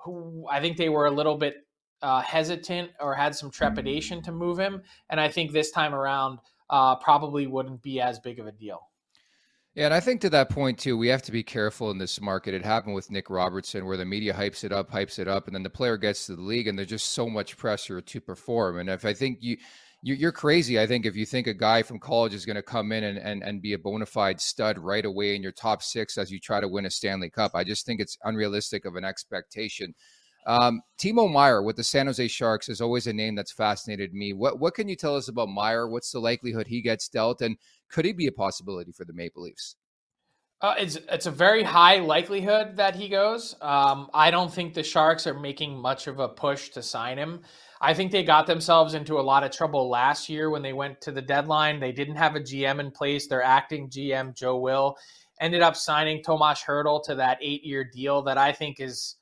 who 0.03 0.45
I 0.49 0.59
think 0.59 0.77
they 0.77 0.89
were 0.89 1.05
a 1.05 1.11
little 1.11 1.37
bit 1.37 1.55
uh, 2.01 2.21
hesitant 2.21 2.91
or 2.99 3.13
had 3.15 3.35
some 3.35 3.51
trepidation 3.51 4.21
to 4.23 4.31
move 4.31 4.57
him. 4.57 4.81
And 5.09 5.19
I 5.19 5.29
think 5.29 5.51
this 5.51 5.71
time 5.71 5.93
around, 5.93 6.39
uh, 6.69 6.95
probably 6.95 7.47
wouldn't 7.47 7.81
be 7.81 7.99
as 7.99 8.19
big 8.19 8.39
of 8.39 8.47
a 8.47 8.51
deal. 8.51 8.79
Yeah, 9.75 9.85
and 9.85 9.93
I 9.93 9.99
think 9.99 10.21
to 10.21 10.29
that 10.31 10.49
point 10.49 10.79
too, 10.79 10.97
we 10.97 11.07
have 11.09 11.21
to 11.23 11.31
be 11.31 11.43
careful 11.43 11.91
in 11.91 11.97
this 11.97 12.19
market. 12.19 12.53
It 12.53 12.65
happened 12.65 12.95
with 12.95 13.11
Nick 13.11 13.29
Robertson, 13.29 13.85
where 13.85 13.97
the 13.97 14.05
media 14.05 14.33
hypes 14.33 14.63
it 14.63 14.71
up, 14.71 14.91
hypes 14.91 15.19
it 15.19 15.27
up, 15.27 15.47
and 15.47 15.55
then 15.55 15.63
the 15.63 15.69
player 15.69 15.95
gets 15.95 16.25
to 16.25 16.35
the 16.35 16.41
league, 16.41 16.67
and 16.67 16.77
there's 16.77 16.89
just 16.89 17.09
so 17.09 17.29
much 17.29 17.55
pressure 17.55 18.01
to 18.01 18.21
perform. 18.21 18.79
And 18.79 18.89
if 18.89 19.05
I 19.05 19.13
think 19.13 19.39
you 19.41 19.57
you're 20.01 20.31
crazy. 20.31 20.79
I 20.79 20.87
think 20.87 21.05
if 21.05 21.15
you 21.15 21.25
think 21.25 21.47
a 21.47 21.53
guy 21.53 21.83
from 21.83 21.99
college 21.99 22.33
is 22.33 22.45
going 22.45 22.55
to 22.55 22.63
come 22.63 22.91
in 22.91 23.03
and, 23.03 23.17
and, 23.17 23.43
and 23.43 23.61
be 23.61 23.73
a 23.73 23.79
bona 23.79 24.05
fide 24.05 24.39
stud 24.39 24.77
right 24.77 25.03
away 25.03 25.35
in 25.35 25.43
your 25.43 25.51
top 25.51 25.83
six 25.83 26.17
as 26.17 26.31
you 26.31 26.39
try 26.39 26.61
to 26.61 26.67
win 26.67 26.85
a 26.85 26.89
Stanley 26.89 27.29
Cup, 27.29 27.51
I 27.53 27.63
just 27.63 27.85
think 27.85 27.99
it's 27.99 28.17
unrealistic 28.23 28.85
of 28.85 28.95
an 28.95 29.03
expectation. 29.03 29.93
Um, 30.47 30.81
Timo 30.97 31.31
Meier 31.31 31.61
with 31.61 31.75
the 31.75 31.83
San 31.83 32.07
Jose 32.07 32.27
Sharks 32.29 32.69
is 32.69 32.79
always 32.79 33.07
a 33.07 33.13
name 33.13 33.35
that's 33.35 33.51
fascinated 33.51 34.13
me. 34.13 34.31
What 34.31 34.59
what 34.59 34.73
can 34.73 34.87
you 34.87 34.95
tell 34.95 35.15
us 35.15 35.27
about 35.27 35.49
Meier? 35.49 35.87
What's 35.87 36.11
the 36.11 36.19
likelihood 36.19 36.65
he 36.65 36.81
gets 36.81 37.09
dealt, 37.09 37.41
and 37.41 37.57
could 37.89 38.05
he 38.05 38.13
be 38.13 38.27
a 38.27 38.31
possibility 38.31 38.93
for 38.93 39.03
the 39.03 39.13
Maple 39.13 39.43
Leafs? 39.43 39.75
Uh, 40.61 40.75
it's 40.77 40.97
it's 41.09 41.25
a 41.25 41.31
very 41.31 41.63
high 41.63 41.99
likelihood 41.99 42.75
that 42.75 42.93
he 42.93 43.07
goes. 43.07 43.55
Um, 43.61 44.09
I 44.13 44.29
don't 44.29 44.53
think 44.53 44.73
the 44.73 44.83
Sharks 44.83 45.25
are 45.25 45.39
making 45.39 45.77
much 45.77 46.07
of 46.07 46.19
a 46.19 46.27
push 46.27 46.69
to 46.71 46.83
sign 46.83 47.17
him. 47.17 47.41
I 47.79 47.93
think 47.93 48.11
they 48.11 48.23
got 48.23 48.45
themselves 48.45 48.93
into 48.93 49.19
a 49.19 49.21
lot 49.21 49.45
of 49.45 49.51
trouble 49.51 49.89
last 49.89 50.27
year 50.27 50.49
when 50.49 50.61
they 50.61 50.73
went 50.73 50.99
to 51.01 51.13
the 51.13 51.21
deadline. 51.21 51.79
They 51.79 51.93
didn't 51.93 52.17
have 52.17 52.35
a 52.35 52.41
GM 52.41 52.81
in 52.81 52.91
place. 52.91 53.27
Their 53.27 53.41
acting 53.41 53.89
GM, 53.89 54.35
Joe 54.35 54.57
Will, 54.57 54.97
ended 55.39 55.61
up 55.61 55.77
signing 55.77 56.21
Tomas 56.21 56.61
Hertl 56.61 57.01
to 57.05 57.15
that 57.15 57.37
eight 57.41 57.63
year 57.63 57.85
deal 57.85 58.21
that 58.23 58.37
I 58.37 58.51
think 58.51 58.81
is, 58.81 59.15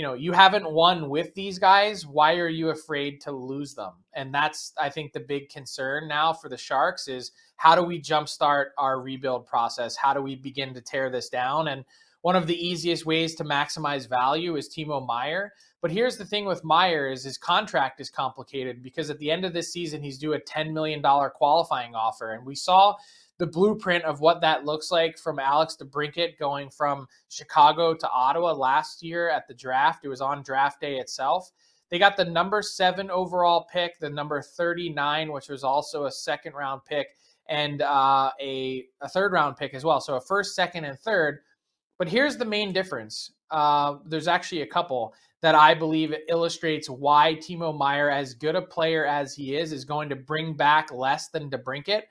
you 0.00 0.06
know, 0.06 0.14
you 0.14 0.32
haven't 0.32 0.72
won 0.72 1.10
with 1.10 1.34
these 1.34 1.58
guys. 1.58 2.06
Why 2.06 2.36
are 2.36 2.48
you 2.48 2.70
afraid 2.70 3.20
to 3.20 3.32
lose 3.32 3.74
them? 3.74 3.92
And 4.14 4.32
that's, 4.32 4.72
I 4.80 4.88
think, 4.88 5.12
the 5.12 5.20
big 5.20 5.50
concern 5.50 6.08
now 6.08 6.32
for 6.32 6.48
the 6.48 6.56
Sharks 6.56 7.06
is 7.06 7.32
how 7.56 7.74
do 7.74 7.82
we 7.82 8.00
jumpstart 8.00 8.68
our 8.78 8.98
rebuild 8.98 9.44
process? 9.44 9.96
How 9.96 10.14
do 10.14 10.22
we 10.22 10.36
begin 10.36 10.72
to 10.72 10.80
tear 10.80 11.10
this 11.10 11.28
down? 11.28 11.68
And 11.68 11.84
one 12.22 12.34
of 12.34 12.46
the 12.46 12.56
easiest 12.56 13.04
ways 13.04 13.34
to 13.34 13.44
maximize 13.44 14.08
value 14.08 14.56
is 14.56 14.70
Timo 14.70 15.06
Meier 15.06 15.52
But 15.82 15.90
here's 15.90 16.16
the 16.16 16.24
thing 16.24 16.46
with 16.46 16.64
Meier 16.64 17.12
is 17.12 17.24
his 17.24 17.36
contract 17.36 18.00
is 18.00 18.08
complicated 18.08 18.82
because 18.82 19.10
at 19.10 19.18
the 19.18 19.30
end 19.30 19.44
of 19.44 19.52
this 19.52 19.70
season 19.70 20.02
he's 20.02 20.16
due 20.16 20.32
a 20.32 20.40
$10 20.40 20.72
million 20.72 21.02
qualifying 21.02 21.94
offer. 21.94 22.32
And 22.32 22.46
we 22.46 22.54
saw 22.54 22.94
the 23.40 23.46
blueprint 23.46 24.04
of 24.04 24.20
what 24.20 24.42
that 24.42 24.66
looks 24.66 24.90
like 24.90 25.18
from 25.18 25.38
Alex 25.38 25.74
DeBrincat 25.80 26.38
going 26.38 26.68
from 26.68 27.08
Chicago 27.30 27.94
to 27.94 28.08
Ottawa 28.10 28.52
last 28.52 29.02
year 29.02 29.30
at 29.30 29.48
the 29.48 29.54
draft. 29.54 30.04
It 30.04 30.08
was 30.08 30.20
on 30.20 30.42
draft 30.42 30.78
day 30.78 30.98
itself. 30.98 31.50
They 31.88 31.98
got 31.98 32.18
the 32.18 32.24
number 32.24 32.60
seven 32.60 33.10
overall 33.10 33.66
pick, 33.72 33.98
the 33.98 34.10
number 34.10 34.42
39, 34.42 35.32
which 35.32 35.48
was 35.48 35.64
also 35.64 36.04
a 36.04 36.12
second 36.12 36.52
round 36.52 36.82
pick, 36.84 37.08
and 37.48 37.80
uh, 37.80 38.30
a, 38.38 38.84
a 39.00 39.08
third 39.08 39.32
round 39.32 39.56
pick 39.56 39.72
as 39.72 39.84
well. 39.84 40.02
So 40.02 40.16
a 40.16 40.20
first, 40.20 40.54
second, 40.54 40.84
and 40.84 40.98
third. 40.98 41.38
But 41.98 42.08
here's 42.08 42.36
the 42.36 42.44
main 42.44 42.74
difference. 42.74 43.32
Uh, 43.50 43.96
there's 44.04 44.28
actually 44.28 44.60
a 44.60 44.66
couple 44.66 45.14
that 45.40 45.54
I 45.54 45.72
believe 45.72 46.14
illustrates 46.28 46.90
why 46.90 47.36
Timo 47.36 47.76
Meier, 47.76 48.10
as 48.10 48.34
good 48.34 48.54
a 48.54 48.60
player 48.60 49.06
as 49.06 49.34
he 49.34 49.56
is, 49.56 49.72
is 49.72 49.86
going 49.86 50.10
to 50.10 50.16
bring 50.16 50.52
back 50.52 50.92
less 50.92 51.28
than 51.28 51.48
DeBrincat. 51.48 52.02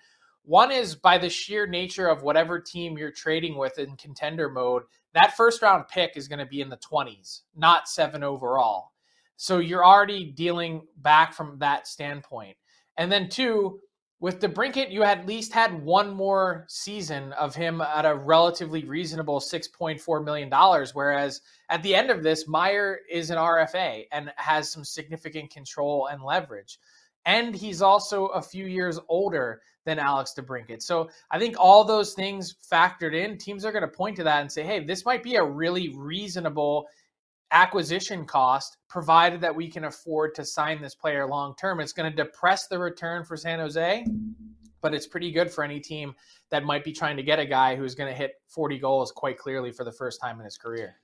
One 0.44 0.72
is 0.72 0.96
by 0.96 1.18
the 1.18 1.30
sheer 1.30 1.68
nature 1.68 2.08
of 2.08 2.24
whatever 2.24 2.60
team 2.60 2.98
you're 2.98 3.12
trading 3.12 3.58
with 3.58 3.78
in 3.78 3.96
contender 3.98 4.50
mode, 4.50 4.84
that 5.14 5.38
first 5.38 5.62
round 5.62 5.88
pick 5.88 6.16
is 6.16 6.28
going 6.28 6.40
to 6.40 6.46
be 6.46 6.62
in 6.62 6.70
the 6.70 6.78
20s, 6.78 7.42
not 7.56 7.88
seven 7.88 8.24
overall. 8.24 8.92
So 9.38 9.60
you're 9.60 9.86
already 9.86 10.26
dealing 10.26 10.82
back 10.98 11.34
from 11.34 11.60
that 11.60 11.88
standpoint. 11.88 12.58
And 12.98 13.12
then 13.12 13.30
two, 13.30 13.80
with 14.22 14.42
DeBrincat, 14.42 14.92
you 14.92 15.04
at 15.04 15.26
least 15.26 15.54
had 15.54 15.82
one 15.82 16.14
more 16.14 16.66
season 16.68 17.32
of 17.34 17.56
him 17.56 17.80
at 17.80 18.06
a 18.06 18.14
relatively 18.14 18.84
reasonable 18.84 19.40
$6.4 19.40 20.26
million. 20.26 20.52
Whereas 20.94 21.40
at 21.70 21.82
the 21.84 21.96
end 21.96 22.10
of 22.10 22.22
this, 22.22 22.46
Meier 22.46 23.00
is 23.10 23.30
an 23.30 23.38
RFA 23.38 24.08
and 24.12 24.34
has 24.36 24.70
some 24.70 24.84
significant 24.84 25.52
control 25.52 26.08
and 26.08 26.22
leverage. 26.22 26.80
And 27.30 27.54
he's 27.54 27.84
also 27.84 28.26
a 28.26 28.42
few 28.42 28.66
years 28.66 29.00
older 29.08 29.62
than 29.86 30.00
Alex 30.00 30.34
DeBrincat. 30.36 30.82
So 30.82 31.12
I 31.30 31.38
think 31.38 31.58
all 31.60 31.84
those 31.84 32.16
things 32.16 32.56
factored 32.74 33.14
in, 33.14 33.38
teams 33.38 33.64
are 33.64 33.72
going 33.72 33.84
to 33.84 33.88
point 33.88 34.16
to 34.16 34.24
that 34.24 34.42
and 34.42 34.52
say, 34.52 34.64
hey, 34.64 34.84
this 34.84 35.06
might 35.06 35.22
be 35.22 35.36
a 35.36 35.44
really 35.44 35.90
reasonable 35.90 36.88
acquisition 37.52 38.26
cost, 38.26 38.78
provided 38.88 39.42
that 39.42 39.56
we 39.56 39.70
can 39.70 39.84
afford 39.86 40.34
to 40.36 40.44
sign 40.44 40.82
this 40.82 40.96
player 40.96 41.28
long 41.28 41.54
term. 41.56 41.80
It's 41.80 41.94
going 41.94 42.12
to 42.12 42.16
depress 42.24 42.66
the 42.66 42.80
return 42.80 43.24
for 43.24 43.38
San 43.38 43.60
Jose, 43.60 44.08
but 44.82 44.96
it's 44.96 45.06
pretty 45.06 45.32
good 45.32 45.52
for 45.52 45.64
any 45.64 45.80
team 45.80 46.16
that 46.50 46.64
might 46.64 46.84
be 46.84 46.92
trying 46.92 47.18
to 47.18 47.24
get 47.24 47.38
a 47.38 47.46
guy 47.46 47.76
who's 47.76 47.94
going 47.94 48.12
to 48.12 48.18
hit 48.18 48.42
40 48.48 48.80
goals 48.80 49.12
quite 49.12 49.38
clearly 49.38 49.72
for 49.72 49.84
the 49.84 49.92
first 49.92 50.20
time 50.20 50.40
in 50.40 50.46
his 50.46 50.58
career. 50.58 50.96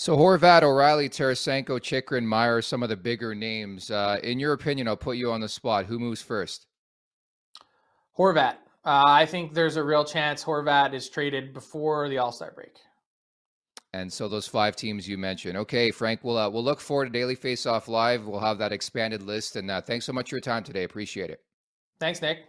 So 0.00 0.16
Horvat, 0.16 0.62
O'Reilly, 0.62 1.08
Tarasenko, 1.08 1.82
Chychrun, 1.82 2.24
Meier, 2.24 2.62
some 2.62 2.84
of 2.84 2.88
the 2.88 2.96
bigger 2.96 3.34
names. 3.34 3.90
Uh, 3.90 4.20
in 4.22 4.38
your 4.38 4.52
opinion, 4.52 4.86
I'll 4.86 4.96
put 4.96 5.16
you 5.16 5.32
on 5.32 5.40
the 5.40 5.48
spot. 5.48 5.86
Who 5.86 5.98
moves 5.98 6.22
first? 6.22 6.68
Horvat. 8.16 8.58
Uh, 8.84 9.02
I 9.04 9.26
think 9.26 9.54
there's 9.54 9.74
a 9.74 9.82
real 9.82 10.04
chance 10.04 10.44
Horvat 10.44 10.94
is 10.94 11.08
traded 11.08 11.52
before 11.52 12.08
the 12.08 12.18
All 12.18 12.30
Star 12.30 12.52
break. 12.52 12.76
And 13.92 14.12
so 14.12 14.28
those 14.28 14.46
five 14.46 14.76
teams 14.76 15.08
you 15.08 15.18
mentioned. 15.18 15.56
Okay, 15.58 15.90
Frank, 15.90 16.20
we'll 16.22 16.38
uh, 16.38 16.48
we'll 16.48 16.62
look 16.62 16.80
forward 16.80 17.06
to 17.06 17.10
Daily 17.10 17.34
Face 17.34 17.66
Off 17.66 17.88
Live. 17.88 18.24
We'll 18.24 18.38
have 18.38 18.58
that 18.58 18.70
expanded 18.70 19.22
list. 19.22 19.56
And 19.56 19.68
uh, 19.68 19.80
thanks 19.80 20.06
so 20.06 20.12
much 20.12 20.30
for 20.30 20.36
your 20.36 20.40
time 20.42 20.62
today. 20.62 20.84
Appreciate 20.84 21.30
it. 21.30 21.40
Thanks, 21.98 22.22
Nick. 22.22 22.44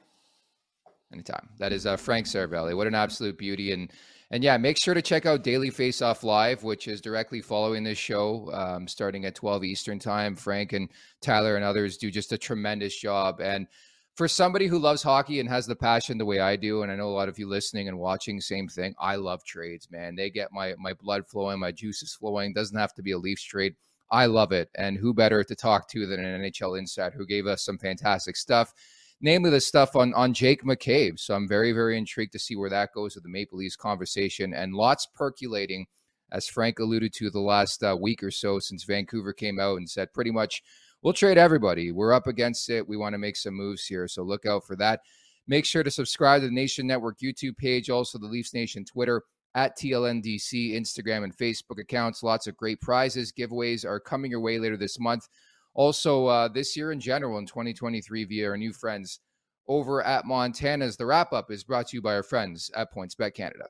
Anytime. 1.12 1.50
That 1.58 1.74
is 1.74 1.88
uh, 1.88 1.98
Frank 1.98 2.28
Seravalli. 2.28 2.78
What 2.78 2.86
an 2.86 2.94
absolute 2.94 3.40
beauty. 3.40 3.72
And 3.72 3.92
and 4.32 4.44
yeah, 4.44 4.58
make 4.58 4.78
sure 4.78 4.94
to 4.94 5.02
check 5.02 5.26
out 5.26 5.44
Daily 5.44 5.72
Face 5.72 6.02
Off 6.02 6.24
Live, 6.24 6.64
which 6.64 6.88
is 6.88 7.02
directly 7.02 7.42
following 7.42 7.84
this 7.84 7.98
show, 7.98 8.52
um, 8.54 8.88
starting 8.88 9.26
at 9.26 9.36
12 9.36 9.64
Eastern 9.64 9.98
Time. 9.98 10.36
Frank 10.36 10.74
and 10.74 10.90
Tyler 11.22 11.56
and 11.56 11.66
others 11.66 11.98
do 11.98 12.12
just 12.12 12.32
a 12.32 12.38
tremendous 12.38 12.96
job. 13.00 13.42
And 13.42 13.68
for 14.16 14.28
somebody 14.28 14.68
who 14.68 14.78
loves 14.78 15.02
hockey 15.02 15.40
and 15.40 15.50
has 15.50 15.66
the 15.66 15.76
passion 15.76 16.18
the 16.18 16.26
way 16.26 16.40
I 16.42 16.58
do, 16.58 16.84
and 16.84 16.92
I 16.92 16.96
know 16.96 17.08
a 17.08 17.16
lot 17.16 17.30
of 17.30 17.40
you 17.40 17.48
listening 17.48 17.88
and 17.88 17.98
watching, 17.98 18.40
same 18.40 18.68
thing. 18.68 18.94
I 19.00 19.16
love 19.16 19.44
trades, 19.46 19.88
man. 19.90 20.16
They 20.16 20.30
get 20.30 20.52
my 20.52 20.76
my 20.78 20.94
blood 20.94 21.26
flowing, 21.28 21.60
my 21.60 21.72
juices 21.72 22.14
flowing. 22.14 22.54
Doesn't 22.54 22.78
have 22.78 22.94
to 22.96 23.02
be 23.02 23.14
a 23.14 23.18
Leafs 23.18 23.44
trade. 23.44 23.76
I 24.12 24.26
love 24.26 24.52
it. 24.52 24.70
And 24.76 24.98
who 24.98 25.14
better 25.14 25.44
to 25.44 25.56
talk 25.56 25.88
to 25.90 26.06
than 26.06 26.24
an 26.24 26.42
NHL 26.42 26.78
insider 26.78 27.16
who 27.16 27.26
gave 27.26 27.48
us 27.48 27.64
some 27.64 27.78
fantastic 27.78 28.36
stuff, 28.36 28.74
namely 29.22 29.50
the 29.50 29.62
stuff 29.62 29.96
on 29.96 30.14
on 30.14 30.34
Jake 30.34 30.64
McCabe. 30.64 31.20
So 31.20 31.36
I'm 31.36 31.48
very 31.48 31.72
very 31.72 31.98
intrigued 31.98 32.34
to 32.34 32.40
see 32.40 32.56
where 32.56 32.70
that 32.70 32.94
goes 32.94 33.16
with 33.16 33.24
the 33.24 33.30
Maple 33.30 33.58
Leafs 33.58 33.76
conversation, 33.76 34.54
and 34.54 34.74
lots 34.74 35.08
percolating, 35.16 35.86
as 36.32 36.48
Frank 36.48 36.80
alluded 36.80 37.14
to 37.14 37.30
the 37.30 37.40
last 37.40 37.84
uh, 37.84 37.98
week 38.00 38.24
or 38.24 38.32
so 38.32 38.60
since 38.60 38.84
Vancouver 38.84 39.34
came 39.34 39.60
out 39.60 39.78
and 39.78 39.90
said 39.90 40.14
pretty 40.14 40.32
much 40.32 40.62
we'll 41.02 41.14
trade 41.14 41.38
everybody. 41.38 41.92
We're 41.92 42.14
up 42.14 42.28
against 42.28 42.70
it. 42.70 42.88
We 42.88 42.98
want 42.98 43.14
to 43.14 43.20
make 43.20 43.38
some 43.38 43.54
moves 43.54 43.86
here. 43.86 44.08
So 44.08 44.24
look 44.24 44.46
out 44.46 44.66
for 44.66 44.76
that. 44.78 45.02
Make 45.48 45.66
sure 45.66 45.84
to 45.84 45.92
subscribe 45.92 46.42
to 46.42 46.48
the 46.48 46.54
Nation 46.54 46.86
Network 46.86 47.20
YouTube 47.20 47.58
page, 47.58 47.90
also 47.90 48.20
the 48.20 48.28
Leafs 48.28 48.54
Nation 48.54 48.86
Twitter 48.86 49.24
at 49.56 49.78
TLNDC, 49.78 50.74
Instagram, 50.74 51.24
and 51.24 51.36
Facebook 51.36 51.80
accounts. 51.80 52.22
Lots 52.22 52.46
of 52.48 52.56
great 52.56 52.80
prizes, 52.82 53.32
giveaways 53.32 53.86
are 53.86 54.00
coming 54.00 54.30
your 54.30 54.42
way 54.42 54.60
later 54.60 54.78
this 54.78 55.00
month. 55.00 55.28
Also, 55.74 56.26
uh, 56.26 56.48
this 56.48 56.76
year 56.76 56.92
in 56.92 57.00
general, 57.00 57.38
in 57.38 57.46
2023, 57.46 58.26
via 58.26 58.50
our 58.50 58.58
new 58.58 58.74
friends 58.74 59.20
over 59.68 60.04
at 60.04 60.26
Montana's. 60.26 60.98
The 60.98 61.06
wrap 61.06 61.32
up 61.32 61.52
is 61.52 61.64
brought 61.64 61.88
to 61.90 61.98
you 61.98 62.02
by 62.02 62.16
our 62.16 62.24
friends 62.24 62.70
at 62.76 62.94
PointsBet 62.94 63.34
Canada. 63.34 63.70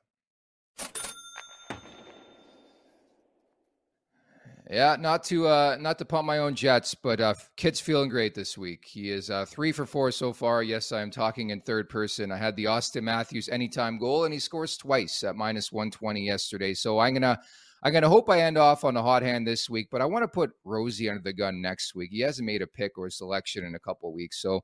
Yeah, 4.70 4.96
not 5.00 5.24
to 5.24 5.48
uh, 5.48 5.76
not 5.80 5.98
to 5.98 6.04
pump 6.04 6.26
my 6.26 6.38
own 6.38 6.54
jets, 6.54 6.94
but 6.94 7.20
uh, 7.20 7.34
Kit's 7.56 7.80
feeling 7.80 8.08
great 8.08 8.36
this 8.36 8.56
week. 8.56 8.84
He 8.84 9.10
is 9.10 9.28
uh, 9.28 9.44
three 9.44 9.72
for 9.72 9.84
four 9.84 10.12
so 10.12 10.32
far. 10.32 10.62
Yes, 10.62 10.92
I 10.92 11.00
am 11.00 11.10
talking 11.10 11.50
in 11.50 11.60
third 11.60 11.88
person. 11.88 12.30
I 12.30 12.36
had 12.36 12.54
the 12.54 12.66
Auston 12.66 13.02
Matthews 13.02 13.48
anytime 13.48 13.98
goal, 13.98 14.24
and 14.24 14.32
he 14.32 14.38
scores 14.38 14.76
twice 14.76 15.24
at 15.24 15.34
minus 15.34 15.72
one 15.72 15.90
twenty 15.90 16.24
yesterday. 16.24 16.72
So 16.72 17.00
I'm 17.00 17.14
gonna 17.14 17.40
I'm 17.82 17.92
gonna 17.92 18.08
hope 18.08 18.28
I 18.28 18.42
end 18.42 18.58
off 18.58 18.84
on 18.84 18.96
a 18.96 19.02
hot 19.02 19.22
hand 19.22 19.46
this 19.46 19.70
week, 19.70 19.88
but 19.90 20.00
I 20.00 20.06
want 20.06 20.22
to 20.22 20.28
put 20.28 20.52
Rosie 20.64 21.08
under 21.08 21.22
the 21.22 21.32
gun 21.32 21.60
next 21.60 21.94
week. 21.94 22.10
He 22.12 22.20
hasn't 22.20 22.46
made 22.46 22.62
a 22.62 22.66
pick 22.66 22.98
or 22.98 23.06
a 23.06 23.10
selection 23.10 23.64
in 23.64 23.74
a 23.74 23.80
couple 23.80 24.12
weeks, 24.12 24.40
so. 24.40 24.62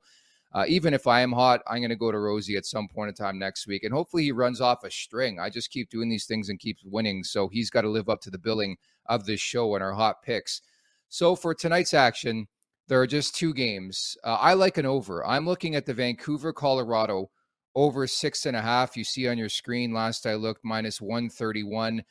Uh, 0.53 0.63
even 0.67 0.93
if 0.93 1.07
I 1.07 1.19
am 1.19 1.33
hot, 1.33 1.61
I'm 1.67 1.79
going 1.79 1.89
to 1.89 1.95
go 1.97 2.09
to 2.09 2.17
Rosie 2.17 2.55
at 2.55 2.65
some 2.65 2.87
point 2.87 3.09
in 3.09 3.15
time 3.15 3.37
next 3.37 3.67
week. 3.67 3.83
And 3.83 3.93
hopefully 3.93 4.23
he 4.23 4.31
runs 4.31 4.61
off 4.61 4.85
a 4.85 4.89
string. 4.89 5.39
I 5.39 5.49
just 5.49 5.71
keep 5.71 5.89
doing 5.89 6.07
these 6.09 6.25
things 6.25 6.47
and 6.47 6.57
keeps 6.57 6.85
winning. 6.85 7.25
So 7.25 7.49
he's 7.49 7.69
got 7.69 7.81
to 7.81 7.89
live 7.89 8.07
up 8.07 8.21
to 8.21 8.31
the 8.31 8.39
billing 8.39 8.77
of 9.07 9.25
this 9.25 9.41
show 9.41 9.75
and 9.75 9.83
our 9.83 9.91
hot 9.91 10.23
picks. 10.23 10.61
So 11.09 11.35
for 11.35 11.53
tonight's 11.53 11.93
action, 11.93 12.47
there 12.87 13.01
are 13.01 13.07
just 13.07 13.35
two 13.35 13.53
games. 13.53 14.17
Uh, 14.23 14.35
I 14.35 14.53
like 14.53 14.77
an 14.77 14.85
over. 14.85 15.25
I'm 15.25 15.45
looking 15.45 15.75
at 15.75 15.85
the 15.85 15.93
Vancouver, 15.93 16.53
Colorado 16.53 17.29
over 17.75 18.07
six 18.07 18.45
and 18.45 18.55
a 18.55 18.61
half. 18.61 18.95
You 18.95 19.03
see 19.03 19.27
on 19.27 19.37
your 19.37 19.49
screen, 19.49 19.93
last 19.93 20.25
I 20.25 20.35
looked, 20.35 20.63
minus 20.63 21.01
131. 21.01 22.03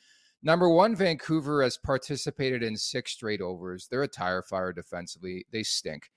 Number 0.43 0.69
one, 0.69 0.95
Vancouver 0.95 1.63
has 1.63 1.77
participated 1.77 2.61
in 2.63 2.77
six 2.77 3.11
straight 3.11 3.41
overs. 3.41 3.87
They're 3.89 4.03
a 4.03 4.07
tire 4.07 4.43
fire 4.43 4.71
defensively. 4.71 5.45
They 5.51 5.63
stink. 5.63 6.09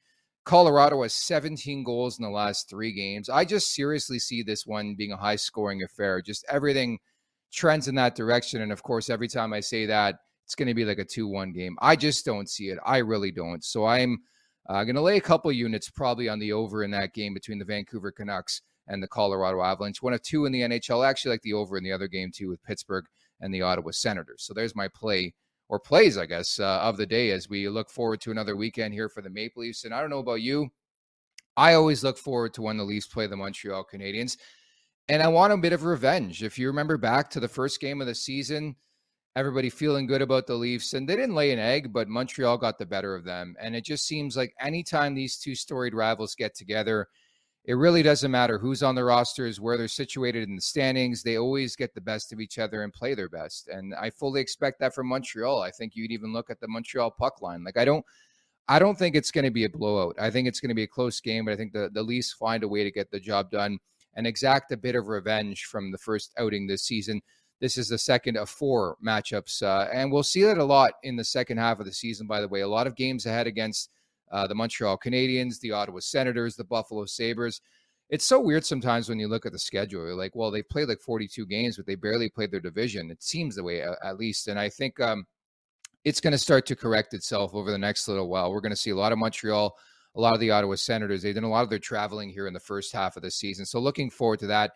Colorado 0.45 1.03
has 1.03 1.15
17 1.15 1.85
goals 1.85 2.19
in 2.19 2.25
the 2.25 2.31
last 2.31 2.69
three 2.69 2.93
games. 2.93 3.29
I 3.29 3.45
just 3.45 3.75
seriously 3.75 4.19
see 4.19 4.43
this 4.43 4.67
one 4.67 4.95
being 4.95 5.13
a 5.13 5.17
high 5.17 5.37
scoring 5.37 5.83
affair. 5.83 6.21
Just 6.23 6.45
everything 6.49 6.99
trends 7.53 7.89
in 7.89 7.95
that 7.97 8.15
direction. 8.15 8.63
And 8.63 8.73
of 8.73 8.83
course, 8.83 9.11
every 9.11 9.29
time 9.29 9.53
I 9.53 9.61
say 9.61 9.87
that, 9.87 10.17
it's 10.45 10.55
going 10.55 10.69
to 10.69 10.75
be 10.75 10.85
like 10.85 10.99
a 10.99 11.05
2 11.05 11.29
1 11.29 11.53
game. 11.53 11.77
I 11.81 11.97
just 11.97 12.25
don't 12.25 12.49
see 12.49 12.69
it. 12.71 12.79
I 12.85 12.99
really 12.99 13.31
don't. 13.31 13.65
So 13.65 13.87
I'm 13.87 14.19
uh, 14.69 14.85
going 14.85 14.97
to 14.97 15.01
lay 15.01 15.17
a 15.17 15.21
couple 15.21 15.53
units 15.53 15.91
probably 15.91 16.29
on 16.29 16.39
the 16.39 16.53
over 16.53 16.83
in 16.83 16.91
that 16.91 17.15
game 17.15 17.35
between 17.35 17.59
the 17.59 17.65
Vancouver 17.65 18.11
Canucks 18.11 18.63
and 18.89 19.03
the 19.03 19.09
Colorado 19.09 19.63
Avalanche. 19.63 20.03
One 20.03 20.13
of 20.13 20.23
two 20.23 20.47
in 20.47 20.53
the 20.53 20.63
NHL. 20.63 21.05
I 21.05 21.11
actually 21.11 21.33
like 21.33 21.43
the 21.43 21.53
over 21.53 21.77
in 21.77 21.85
the 21.85 21.93
other 21.93 22.09
game 22.09 22.33
too 22.35 22.49
with 22.49 22.63
Pittsburgh 22.65 23.05
and 23.41 23.53
the 23.53 23.63
Ottawa 23.63 23.91
Senators. 23.93 24.43
So 24.43 24.55
there's 24.55 24.77
my 24.77 24.89
play 24.89 25.35
or 25.69 25.79
plays, 25.79 26.19
I 26.19 26.27
guess, 26.27 26.59
uh, 26.59 26.81
of 26.83 26.97
the 26.97 27.07
day 27.07 27.31
as 27.31 27.49
we 27.49 27.69
look 27.69 27.91
forward 27.91 28.21
to 28.23 28.31
another 28.31 28.57
weekend 28.57 28.93
here 28.93 29.09
for 29.09 29.23
the 29.23 29.31
Maple 29.31 29.63
Leafs. 29.63 29.85
And 29.85 29.95
I 29.95 30.01
don't 30.01 30.11
know 30.11 30.19
about 30.19 30.43
you. 30.43 30.69
I 31.57 31.75
always 31.75 32.03
look 32.03 32.19
forward 32.19 32.55
to 32.55 32.63
when 32.63 32.77
the 32.77 32.85
Leafs 32.85 33.07
play 33.07 33.27
the 33.27 33.37
Montreal 33.37 33.87
Canadiens. 33.93 34.37
And 35.09 35.23
I 35.23 35.29
want 35.29 35.53
a 35.53 35.57
bit 35.57 35.73
of 35.73 35.85
revenge. 35.85 36.43
If 36.43 36.59
you 36.59 36.67
remember 36.67 36.97
back 36.97 37.31
to 37.31 37.41
the 37.41 37.49
first 37.49 37.81
game 37.81 38.01
of 38.01 38.07
the 38.07 38.15
season, 38.15 38.77
everybody 39.37 39.71
feeling 39.71 40.07
good 40.07 40.23
about 40.23 40.47
the 40.47 40.55
Leafs. 40.55 40.93
And 40.93 41.09
they 41.09 41.17
didn't 41.17 41.35
lay 41.35 41.53
an 41.53 41.59
egg, 41.59 41.93
but 41.93 42.09
Montreal 42.09 42.59
got 42.59 42.79
the 42.79 42.87
better 42.87 43.15
of 43.15 43.25
them. 43.25 43.55
And 43.61 43.77
it 43.77 43.85
just 43.85 44.07
seems 44.07 44.37
like 44.37 44.55
anytime 44.61 45.15
these 45.15 45.39
two 45.39 45.55
storied 45.55 45.95
rivals 45.95 46.35
get 46.35 46.55
together, 46.57 47.09
it 47.65 47.75
really 47.75 48.03
doesn't 48.03 48.31
matter 48.31 48.59
who's 48.59 48.83
on 48.83 48.95
the 48.95 49.05
rosters, 49.05 49.61
where 49.61 49.77
they're 49.77 49.89
situated 49.89 50.49
in 50.49 50.57
the 50.57 50.63
standings. 50.63 51.23
They 51.23 51.37
always 51.37 51.77
get 51.77 51.95
the 51.95 52.01
best 52.01 52.33
of 52.33 52.41
each 52.41 52.59
other 52.59 52.83
and 52.83 52.93
play 52.93 53.15
their 53.15 53.29
best. 53.29 53.69
And 53.69 53.95
I 53.95 54.11
fully 54.11 54.41
expect 54.41 54.81
that 54.81 54.95
from 54.95 55.09
Montreal. 55.09 55.61
I 55.61 55.71
think 55.71 55.95
you'd 55.95 56.11
even 56.11 56.33
look 56.33 56.51
at 56.51 56.61
the 56.61 56.69
Montreal 56.69 57.11
puck 57.11 57.43
line. 57.43 57.63
Like 57.63 57.77
I 57.77 57.85
don't 57.85 58.05
I 58.69 58.79
don't 58.79 58.97
think 58.97 59.17
it's 59.17 59.33
going 59.33 59.45
to 59.45 59.51
be 59.51 59.65
a 59.65 59.69
blowout. 59.69 60.15
I 60.19 60.31
think 60.31 60.47
it's 60.47 60.61
going 60.61 60.69
to 60.69 60.77
be 60.77 60.85
a 60.85 60.89
close 60.89 61.21
game, 61.21 61.45
but 61.45 61.53
I 61.53 61.57
think 61.57 61.73
the, 61.73 61.91
the 61.93 62.03
Leafs 62.03 62.33
find 62.33 62.63
a 62.63 62.69
way 62.69 62.85
to 62.85 62.91
get 62.91 63.11
the 63.11 63.19
job 63.19 63.51
done 63.51 63.79
and 64.15 64.27
exact 64.27 64.71
a 64.73 64.77
bit 64.77 64.95
of 64.95 65.09
revenge 65.09 65.65
from 65.65 65.91
the 65.91 65.99
first 65.99 66.33
outing 66.39 66.67
this 66.67 66.85
season. 66.85 67.21
This 67.61 67.77
is 67.77 67.89
the 67.89 67.99
second 67.99 68.37
of 68.37 68.49
four 68.49 68.97
matchups, 69.05 69.63
uh, 69.63 69.89
and 69.93 70.11
we'll 70.11 70.23
see 70.23 70.43
that 70.45 70.57
a 70.57 70.65
lot 70.65 70.93
in 71.03 71.17
the 71.17 71.25
second 71.25 71.59
half 71.59 71.79
of 71.79 71.85
the 71.85 71.93
season. 71.93 72.27
By 72.27 72.41
the 72.41 72.49
way, 72.49 72.61
a 72.61 72.69
lot 72.69 72.87
of 72.87 72.97
games 72.97 73.27
ahead 73.27 73.47
against 73.47 73.91
uh, 74.31 74.47
the 74.47 74.55
Montreal 74.55 74.99
Canadiens, 74.99 75.61
the 75.61 75.73
Ottawa 75.73 76.01
Senators, 76.01 76.57
the 76.57 76.65
Buffalo 76.65 77.05
Sabres. 77.05 77.61
It's 78.09 78.25
so 78.25 78.41
weird 78.41 78.65
sometimes 78.65 79.09
when 79.09 79.19
you 79.19 79.29
look 79.29 79.47
at 79.47 79.53
the 79.53 79.59
schedule. 79.59 80.05
You're 80.05 80.15
like, 80.15 80.35
well, 80.35 80.51
they 80.51 80.63
played 80.63 80.89
like 80.89 81.01
42 81.01 81.47
games, 81.47 81.77
but 81.77 81.87
they 81.87 81.95
barely 81.95 82.29
played 82.29 82.51
their 82.51 82.61
division. 82.61 83.11
It 83.11 83.23
seems 83.23 83.55
the 83.55 83.63
way, 83.63 83.83
at 83.83 84.19
least. 84.19 84.49
And 84.49 84.59
I 84.59 84.69
think 84.69 84.99
um, 85.01 85.27
it's 86.05 86.21
going 86.21 86.33
to 86.33 86.39
start 86.39 86.67
to 86.67 86.77
correct 86.77 87.15
itself 87.15 87.55
over 87.55 87.71
the 87.71 87.79
next 87.79 88.09
little 88.09 88.29
while. 88.29 88.51
We're 88.51 88.61
going 88.61 88.71
to 88.71 88.77
see 88.77 88.91
a 88.91 88.97
lot 88.97 89.13
of 89.13 89.19
Montreal, 89.19 89.77
a 90.17 90.21
lot 90.21 90.35
of 90.35 90.41
the 90.41 90.51
Ottawa 90.51 90.75
Senators. 90.75 91.23
They've 91.23 91.35
done 91.35 91.45
a 91.45 91.49
lot 91.49 91.63
of 91.63 91.71
their 91.71 91.79
traveling 91.79 92.31
here 92.31 92.47
in 92.47 92.55
the 92.55 92.61
first 92.61 92.93
half 92.93 93.17
of 93.17 93.23
the 93.23 93.31
season. 93.31 93.65
So 93.65 93.79
looking 93.79 94.11
forward 94.11 94.41
to 94.41 94.47
that 94.49 94.73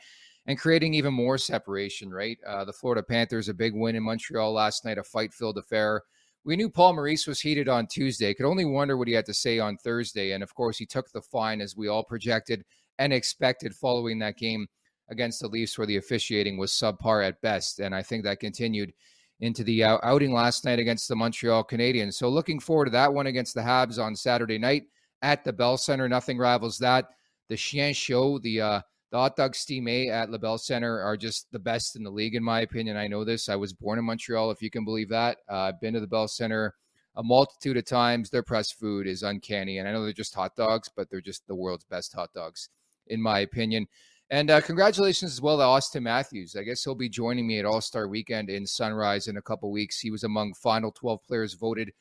and 0.47 0.59
creating 0.59 0.95
even 0.95 1.14
more 1.14 1.38
separation, 1.38 2.11
right? 2.11 2.38
Uh, 2.47 2.64
the 2.64 2.73
Florida 2.73 3.03
Panthers, 3.03 3.49
a 3.49 3.55
big 3.55 3.75
win 3.75 3.97
in 3.97 4.03
Montreal 4.03 4.53
last 4.53 4.85
night, 4.85 4.99
a 4.99 5.03
fight 5.05 5.33
filled 5.33 5.59
affair. 5.59 6.03
We 6.44 6.57
knew 6.57 6.68
Paul 6.68 6.94
Maurice 6.94 7.26
was 7.26 7.40
heated 7.40 7.68
on 7.68 7.87
Tuesday. 7.87 8.35
Could 8.35 8.46
only 8.46 8.66
wonder 8.66 8.96
what 8.96 9.09
he 9.09 9.14
had 9.14 9.24
to 9.26 9.35
say 9.35 9.59
on 9.59 9.78
Thursday. 9.78 10.33
And 10.33 10.42
of 10.42 10.54
course, 10.54 10.76
he 10.76 10.85
took 10.85 11.11
the 11.11 11.22
fine 11.22 11.61
as 11.62 11.76
we 11.76 11.88
all 11.88 12.04
projected 12.04 12.64
and 12.98 13.12
expected 13.12 13.74
following 13.74 14.18
that 14.18 14.37
game 14.37 14.66
against 15.11 15.40
the 15.40 15.48
Leafs, 15.48 15.78
where 15.78 15.87
the 15.87 15.96
officiating 15.96 16.59
was 16.59 16.70
subpar 16.70 17.26
at 17.26 17.40
best. 17.40 17.80
And 17.80 17.94
I 17.94 18.02
think 18.02 18.24
that 18.24 18.40
continued 18.40 18.92
into 19.40 19.64
the 19.64 19.85
outing 19.85 20.33
last 20.33 20.64
night 20.64 20.78
against 20.78 21.09
the 21.09 21.16
Montreal 21.16 21.64
Canadiens. 21.64 22.14
So 22.14 22.28
looking 22.28 22.61
forward 22.61 22.87
to 22.87 22.90
that 22.92 23.12
one 23.12 23.26
against 23.26 23.54
the 23.54 23.61
Habs 23.61 23.98
on 23.98 24.14
Saturday 24.14 24.59
night 24.59 24.85
at 25.22 25.44
the 25.44 25.52
Bell 25.52 25.76
Center. 25.76 26.09
Nothing 26.09 26.38
rivals 26.38 26.78
that. 26.78 27.09
The 27.48 27.57
Chien 27.57 27.92
Show, 27.92 28.38
the 28.38 28.61
uh, 28.61 28.80
the 29.14 29.20
hot 29.20 29.37
dog 29.37 29.55
steam 29.55 29.87
A 29.87 30.09
at 30.09 30.29
LaBelle 30.29 30.59
Center 30.59 31.00
are 31.00 31.16
just 31.16 31.46
the 31.53 31.59
best 31.61 31.94
in 31.94 32.03
the 32.03 32.11
league, 32.11 32.35
in 32.35 32.42
my 32.42 32.62
opinion. 32.62 32.96
I 32.96 33.07
know 33.07 33.22
this. 33.22 33.48
I 33.48 33.55
was 33.55 33.72
born 33.72 33.96
in 33.96 34.05
Montreal, 34.05 34.50
if 34.50 34.61
you 34.61 34.70
can 34.70 34.85
believe 34.85 35.09
that. 35.11 35.38
Uh, 35.48 35.68
I've 35.68 35.81
been 35.81 35.94
to 35.94 36.00
the 36.00 36.09
Bell 36.09 36.27
Center 36.27 36.74
a 37.14 37.22
multitude 37.22 37.77
of 37.77 37.85
times. 37.85 38.29
Their 38.29 38.42
press 38.42 38.72
food 38.72 39.07
is 39.07 39.22
uncanny. 39.22 39.79
And 39.79 39.87
I 39.88 39.92
know 39.92 40.03
they're 40.03 40.12
just 40.12 40.35
hot 40.35 40.57
dogs, 40.57 40.90
but 40.96 41.09
they're 41.09 41.20
just 41.20 41.46
the 41.46 41.55
world's 41.55 41.85
best 41.85 42.12
hot 42.12 42.33
dogs, 42.35 42.70
in 43.07 43.22
my 43.22 43.38
opinion. 43.38 43.87
And 44.31 44.50
uh, 44.50 44.61
congratulations 44.61 45.31
as 45.31 45.40
well 45.40 45.59
to 45.59 45.62
Auston 45.62 46.03
Matthews. 46.03 46.57
I 46.57 46.64
guess 46.64 46.83
he'll 46.83 46.96
be 46.96 47.09
joining 47.09 47.46
me 47.46 47.61
at 47.61 47.66
All 47.66 47.81
Star 47.81 48.09
Weekend 48.09 48.50
in 48.50 48.66
Sunrise 48.66 49.29
in 49.29 49.37
a 49.37 49.42
couple 49.42 49.70
weeks. 49.70 50.00
He 50.00 50.11
was 50.11 50.24
among 50.24 50.55
final 50.55 50.90
12 50.90 51.22
players 51.22 51.55
voted 51.55 51.92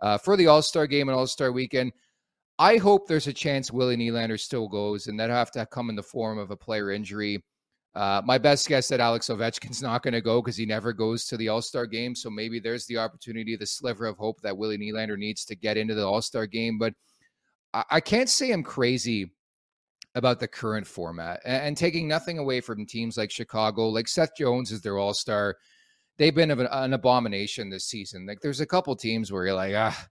uh, 0.00 0.16
for 0.16 0.36
the 0.36 0.46
All 0.46 0.62
Star 0.62 0.86
game 0.86 1.08
and 1.08 1.18
All 1.18 1.26
Star 1.26 1.50
Weekend. 1.50 1.90
I 2.62 2.76
hope 2.76 3.08
there's 3.08 3.26
a 3.26 3.32
chance 3.32 3.72
Willie 3.72 3.96
Nylander 3.96 4.38
still 4.38 4.68
goes, 4.68 5.08
and 5.08 5.18
that 5.18 5.30
have 5.30 5.50
to 5.50 5.66
come 5.66 5.90
in 5.90 5.96
the 5.96 6.02
form 6.02 6.38
of 6.38 6.52
a 6.52 6.56
player 6.56 6.92
injury. 6.92 7.42
Uh, 7.96 8.22
my 8.24 8.38
best 8.38 8.68
guess 8.68 8.86
that 8.86 9.00
Alex 9.00 9.26
Ovechkin's 9.26 9.82
not 9.88 10.04
going 10.04 10.14
to 10.14 10.20
go 10.20 10.40
because 10.40 10.56
he 10.56 10.64
never 10.64 10.92
goes 10.92 11.24
to 11.26 11.36
the 11.36 11.48
All 11.48 11.60
Star 11.60 11.86
game. 11.86 12.14
So 12.14 12.30
maybe 12.30 12.60
there's 12.60 12.86
the 12.86 12.98
opportunity, 12.98 13.56
the 13.56 13.66
sliver 13.66 14.06
of 14.06 14.16
hope 14.16 14.40
that 14.42 14.56
Willie 14.56 14.78
Nylander 14.78 15.18
needs 15.18 15.44
to 15.46 15.56
get 15.56 15.76
into 15.76 15.96
the 15.96 16.06
All 16.06 16.22
Star 16.22 16.46
game. 16.46 16.78
But 16.78 16.94
I, 17.74 17.82
I, 17.90 18.00
can't 18.00 18.30
say 18.30 18.52
I'm 18.52 18.62
crazy 18.62 19.32
about 20.14 20.38
the 20.38 20.46
current 20.46 20.86
format 20.86 21.40
and, 21.44 21.64
and, 21.64 21.76
taking 21.76 22.06
nothing 22.06 22.38
away 22.38 22.60
from 22.60 22.86
teams 22.86 23.16
like 23.18 23.32
Chicago, 23.32 23.88
like 23.88 24.06
Seth 24.06 24.36
Jones 24.38 24.70
is 24.70 24.82
their 24.82 24.98
All 24.98 25.14
Star. 25.14 25.56
They've 26.16 26.34
been 26.34 26.52
an, 26.52 26.60
an 26.70 26.92
abomination 26.92 27.70
this 27.70 27.86
season. 27.86 28.24
Like 28.24 28.38
there's 28.40 28.60
a 28.60 28.66
couple 28.66 28.94
teams 28.94 29.32
where 29.32 29.46
you're 29.46 29.54
like, 29.56 29.74
ah, 29.74 30.06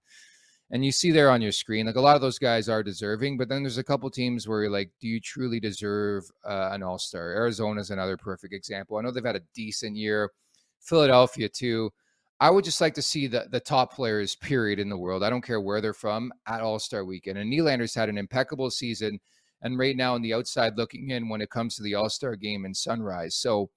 and 0.71 0.85
you 0.85 0.91
see 0.91 1.11
there 1.11 1.29
on 1.29 1.41
your 1.41 1.51
screen, 1.51 1.85
like 1.85 1.95
a 1.95 2.01
lot 2.01 2.15
of 2.15 2.21
those 2.21 2.39
guys 2.39 2.69
are 2.69 2.81
deserving, 2.81 3.37
but 3.37 3.49
then 3.49 3.61
there's 3.61 3.77
a 3.77 3.83
couple 3.83 4.09
teams 4.09 4.47
where 4.47 4.61
you're 4.61 4.71
like, 4.71 4.89
do 5.01 5.07
you 5.07 5.19
truly 5.19 5.59
deserve 5.59 6.23
uh, 6.45 6.69
an 6.71 6.81
All 6.81 6.97
Star? 6.97 7.29
Arizona 7.29 7.81
is 7.81 7.89
another 7.89 8.15
perfect 8.15 8.53
example. 8.53 8.97
I 8.97 9.01
know 9.01 9.11
they've 9.11 9.23
had 9.23 9.35
a 9.35 9.43
decent 9.53 9.97
year. 9.97 10.31
Philadelphia 10.79 11.49
too. 11.49 11.91
I 12.39 12.49
would 12.49 12.63
just 12.63 12.81
like 12.81 12.95
to 12.95 13.03
see 13.03 13.27
the 13.27 13.47
the 13.51 13.59
top 13.59 13.93
players, 13.93 14.35
period, 14.35 14.79
in 14.79 14.89
the 14.89 14.97
world. 14.97 15.23
I 15.23 15.29
don't 15.29 15.45
care 15.45 15.61
where 15.61 15.81
they're 15.81 15.93
from 15.93 16.31
at 16.47 16.61
All 16.61 16.79
Star 16.79 17.05
Weekend. 17.05 17.37
And 17.37 17.51
Nylander's 17.51 17.93
had 17.93 18.09
an 18.09 18.17
impeccable 18.17 18.71
season, 18.71 19.19
and 19.61 19.77
right 19.77 19.95
now 19.95 20.15
on 20.15 20.21
the 20.21 20.33
outside 20.33 20.77
looking 20.77 21.09
in 21.11 21.29
when 21.29 21.41
it 21.41 21.51
comes 21.51 21.75
to 21.75 21.83
the 21.83 21.95
All 21.95 22.09
Star 22.09 22.35
game 22.35 22.65
in 22.65 22.73
Sunrise. 22.73 23.35
So 23.35 23.69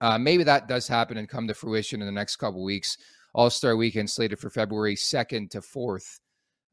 uh, 0.00 0.18
maybe 0.18 0.44
that 0.44 0.66
does 0.66 0.88
happen 0.88 1.16
and 1.16 1.28
come 1.28 1.46
to 1.46 1.54
fruition 1.54 2.00
in 2.00 2.06
the 2.06 2.12
next 2.12 2.36
couple 2.36 2.64
weeks. 2.64 2.98
All 3.36 3.50
Star 3.50 3.76
Weekend 3.76 4.08
slated 4.08 4.38
for 4.38 4.48
February 4.48 4.96
2nd 4.96 5.50
to 5.50 5.60
4th 5.60 6.20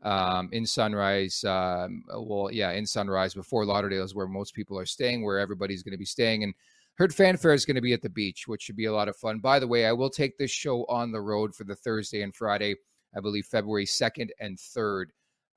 um, 0.01 0.47
in 0.53 0.65
Sunrise. 0.65 1.43
Um, 1.43 2.05
well, 2.07 2.49
yeah, 2.53 2.71
in 2.71 2.85
Sunrise 2.85 3.33
Fort 3.33 3.67
Lauderdale 3.67 4.05
is 4.05 4.15
where 4.15 4.27
most 4.27 4.53
people 4.53 4.79
are 4.79 4.85
staying, 4.85 5.25
where 5.25 5.39
everybody's 5.39 5.83
going 5.83 5.91
to 5.91 5.97
be 5.97 6.05
staying. 6.05 6.45
And 6.45 6.53
heard 6.95 7.13
fanfare 7.13 7.53
is 7.53 7.65
going 7.65 7.75
to 7.75 7.81
be 7.81 7.91
at 7.91 8.01
the 8.01 8.09
beach, 8.09 8.47
which 8.47 8.61
should 8.61 8.77
be 8.77 8.85
a 8.85 8.93
lot 8.93 9.09
of 9.09 9.17
fun. 9.17 9.39
By 9.39 9.59
the 9.59 9.67
way, 9.67 9.85
I 9.85 9.91
will 9.91 10.09
take 10.09 10.37
this 10.37 10.51
show 10.51 10.85
on 10.85 11.11
the 11.11 11.19
road 11.19 11.53
for 11.53 11.65
the 11.65 11.75
Thursday 11.75 12.21
and 12.21 12.33
Friday, 12.33 12.75
I 13.13 13.19
believe 13.19 13.45
February 13.45 13.85
2nd 13.85 14.29
and 14.39 14.57
3rd. 14.57 15.07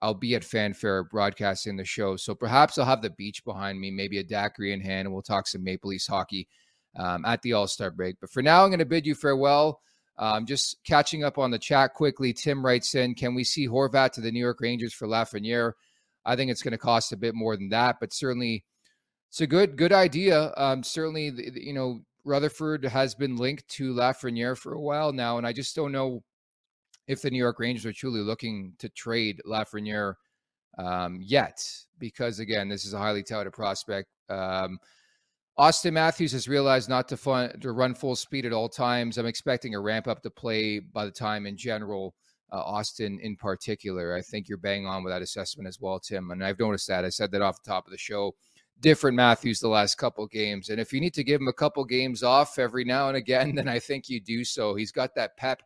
I'll 0.02 0.12
be 0.12 0.34
at 0.34 0.42
fanfare 0.42 1.04
broadcasting 1.04 1.76
the 1.76 1.84
show. 1.84 2.16
So 2.16 2.34
perhaps 2.34 2.78
I'll 2.78 2.84
have 2.84 3.00
the 3.00 3.10
beach 3.10 3.44
behind 3.44 3.78
me, 3.78 3.92
maybe 3.92 4.18
a 4.18 4.24
daiquiri 4.24 4.72
in 4.72 4.80
hand, 4.80 5.06
and 5.06 5.12
we'll 5.12 5.22
talk 5.22 5.46
some 5.46 5.62
Maple 5.62 5.90
Leafs 5.90 6.08
hockey 6.08 6.48
um, 6.96 7.24
at 7.24 7.42
the 7.42 7.52
All 7.52 7.68
Star 7.68 7.92
break. 7.92 8.16
But 8.20 8.30
for 8.30 8.42
now, 8.42 8.64
I'm 8.64 8.70
going 8.70 8.80
to 8.80 8.84
bid 8.84 9.06
you 9.06 9.14
farewell. 9.14 9.80
Um, 10.18 10.46
just 10.46 10.82
catching 10.84 11.24
up 11.24 11.36
on 11.36 11.50
the 11.50 11.58
chat 11.58 11.94
quickly. 11.94 12.32
Tim 12.32 12.64
writes 12.64 12.94
in, 12.94 13.14
can 13.14 13.34
we 13.34 13.44
see 13.44 13.68
Horvat 13.68 14.12
to 14.12 14.20
the 14.20 14.32
New 14.32 14.40
York 14.40 14.60
Rangers 14.60 14.94
for 14.94 15.06
Lafreniere? 15.06 15.72
I 16.24 16.36
think 16.36 16.50
it's 16.50 16.62
going 16.62 16.72
to 16.72 16.78
cost 16.78 17.12
a 17.12 17.16
bit 17.16 17.34
more 17.34 17.56
than 17.56 17.68
that, 17.68 17.96
but 18.00 18.12
certainly 18.12 18.64
it's 19.28 19.40
a 19.40 19.46
good 19.46 19.76
good 19.76 19.92
idea. 19.92 20.52
Um, 20.56 20.82
certainly, 20.82 21.32
you 21.54 21.72
know 21.72 22.00
Rutherford 22.24 22.84
has 22.84 23.14
been 23.14 23.36
linked 23.36 23.68
to 23.68 23.94
Lafreniere 23.94 24.56
for 24.56 24.74
a 24.74 24.80
while 24.80 25.12
now, 25.12 25.38
and 25.38 25.46
I 25.46 25.52
just 25.52 25.76
don't 25.76 25.92
know 25.92 26.24
if 27.06 27.22
the 27.22 27.30
New 27.30 27.38
York 27.38 27.60
Rangers 27.60 27.86
are 27.86 27.92
truly 27.92 28.20
looking 28.20 28.74
to 28.78 28.88
trade 28.88 29.40
Lafreniere 29.46 30.14
um, 30.78 31.20
yet, 31.22 31.64
because 31.98 32.40
again, 32.40 32.68
this 32.68 32.84
is 32.84 32.94
a 32.94 32.98
highly 32.98 33.22
touted 33.22 33.52
prospect. 33.52 34.08
Um, 34.28 34.78
Auston 35.58 35.94
Matthews 35.94 36.32
has 36.32 36.48
realized 36.48 36.88
not 36.90 37.08
to, 37.08 37.16
fun, 37.16 37.58
to 37.60 37.72
run 37.72 37.94
full 37.94 38.14
speed 38.14 38.44
at 38.44 38.52
all 38.52 38.68
times. 38.68 39.16
I'm 39.16 39.24
expecting 39.24 39.74
a 39.74 39.80
ramp 39.80 40.06
up 40.06 40.22
to 40.22 40.30
play 40.30 40.80
by 40.80 41.06
the 41.06 41.10
time 41.10 41.46
in 41.46 41.56
general. 41.56 42.14
Uh, 42.52 42.62
Auston 42.62 43.18
in 43.20 43.36
particular, 43.36 44.14
I 44.14 44.20
think 44.20 44.48
you're 44.48 44.58
bang 44.58 44.86
on 44.86 45.02
with 45.02 45.12
that 45.12 45.22
assessment 45.22 45.66
as 45.66 45.80
well, 45.80 45.98
Tim. 45.98 46.30
And 46.30 46.44
I've 46.44 46.60
noticed 46.60 46.86
that. 46.88 47.04
I 47.04 47.08
said 47.08 47.30
that 47.32 47.42
off 47.42 47.62
the 47.62 47.70
top 47.70 47.86
of 47.86 47.90
the 47.90 47.98
show. 47.98 48.34
Different 48.80 49.16
Matthews 49.16 49.58
the 49.58 49.68
last 49.68 49.96
couple 49.96 50.26
games, 50.26 50.68
and 50.68 50.78
if 50.78 50.92
you 50.92 51.00
need 51.00 51.14
to 51.14 51.24
give 51.24 51.40
him 51.40 51.48
a 51.48 51.52
couple 51.52 51.82
games 51.86 52.22
off 52.22 52.58
every 52.58 52.84
now 52.84 53.08
and 53.08 53.16
again, 53.16 53.54
then 53.56 53.68
I 53.68 53.78
think 53.78 54.10
you 54.10 54.20
do 54.20 54.44
so. 54.44 54.74
He's 54.74 54.92
got 54.92 55.14
that 55.14 55.38
pep 55.38 55.62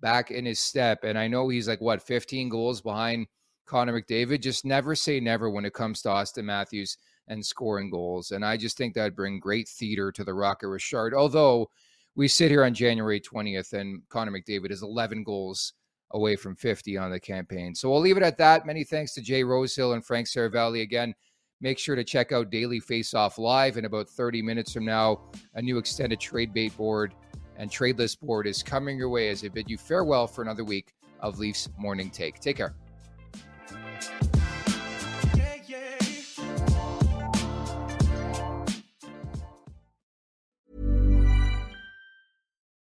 back 0.00 0.30
in 0.30 0.44
his 0.44 0.60
step, 0.60 1.02
and 1.02 1.18
I 1.18 1.28
know 1.28 1.48
he's 1.48 1.66
like 1.66 1.80
what 1.80 2.02
15 2.02 2.50
goals 2.50 2.82
behind 2.82 3.26
Connor 3.64 3.98
McDavid. 3.98 4.42
Just 4.42 4.66
never 4.66 4.94
say 4.94 5.18
never 5.18 5.48
when 5.48 5.64
it 5.64 5.72
comes 5.72 6.02
to 6.02 6.10
Auston 6.10 6.44
Matthews 6.44 6.98
and 7.28 7.44
scoring 7.44 7.90
goals. 7.90 8.30
And 8.30 8.44
I 8.44 8.56
just 8.56 8.76
think 8.76 8.94
that'd 8.94 9.16
bring 9.16 9.40
great 9.40 9.68
theater 9.68 10.12
to 10.12 10.24
the 10.24 10.34
Rocket 10.34 10.68
Richard. 10.68 11.14
Although 11.14 11.68
we 12.14 12.28
sit 12.28 12.50
here 12.50 12.64
on 12.64 12.74
January 12.74 13.20
20th 13.20 13.72
and 13.72 14.02
Connor 14.08 14.32
McDavid 14.32 14.70
is 14.70 14.82
11 14.82 15.24
goals 15.24 15.72
away 16.12 16.36
from 16.36 16.54
50 16.54 16.96
on 16.98 17.10
the 17.10 17.20
campaign. 17.20 17.74
So 17.74 17.90
we'll 17.90 18.00
leave 18.00 18.16
it 18.16 18.22
at 18.22 18.38
that. 18.38 18.66
Many 18.66 18.84
thanks 18.84 19.14
to 19.14 19.22
Jay 19.22 19.42
Rosehill 19.44 19.94
and 19.94 20.04
Frank 20.04 20.26
Seravalli 20.26 20.82
again. 20.82 21.14
Make 21.60 21.78
sure 21.78 21.96
to 21.96 22.04
check 22.04 22.32
out 22.32 22.50
Daily 22.50 22.80
Faceoff 22.80 23.38
Live 23.38 23.76
in 23.76 23.84
about 23.84 24.08
30 24.08 24.42
minutes 24.42 24.72
from 24.72 24.84
now. 24.84 25.20
A 25.54 25.62
new 25.62 25.78
extended 25.78 26.20
trade 26.20 26.52
bait 26.52 26.76
board 26.76 27.14
and 27.56 27.70
trade 27.70 27.98
list 27.98 28.20
board 28.20 28.46
is 28.46 28.62
coming 28.62 28.98
your 28.98 29.08
way 29.08 29.28
as 29.28 29.44
I 29.44 29.48
bid 29.48 29.70
you 29.70 29.78
farewell 29.78 30.26
for 30.26 30.42
another 30.42 30.64
week 30.64 30.92
of 31.20 31.38
Leafs 31.38 31.68
Morning 31.78 32.10
Take. 32.10 32.40
Take 32.40 32.56
care. 32.56 32.74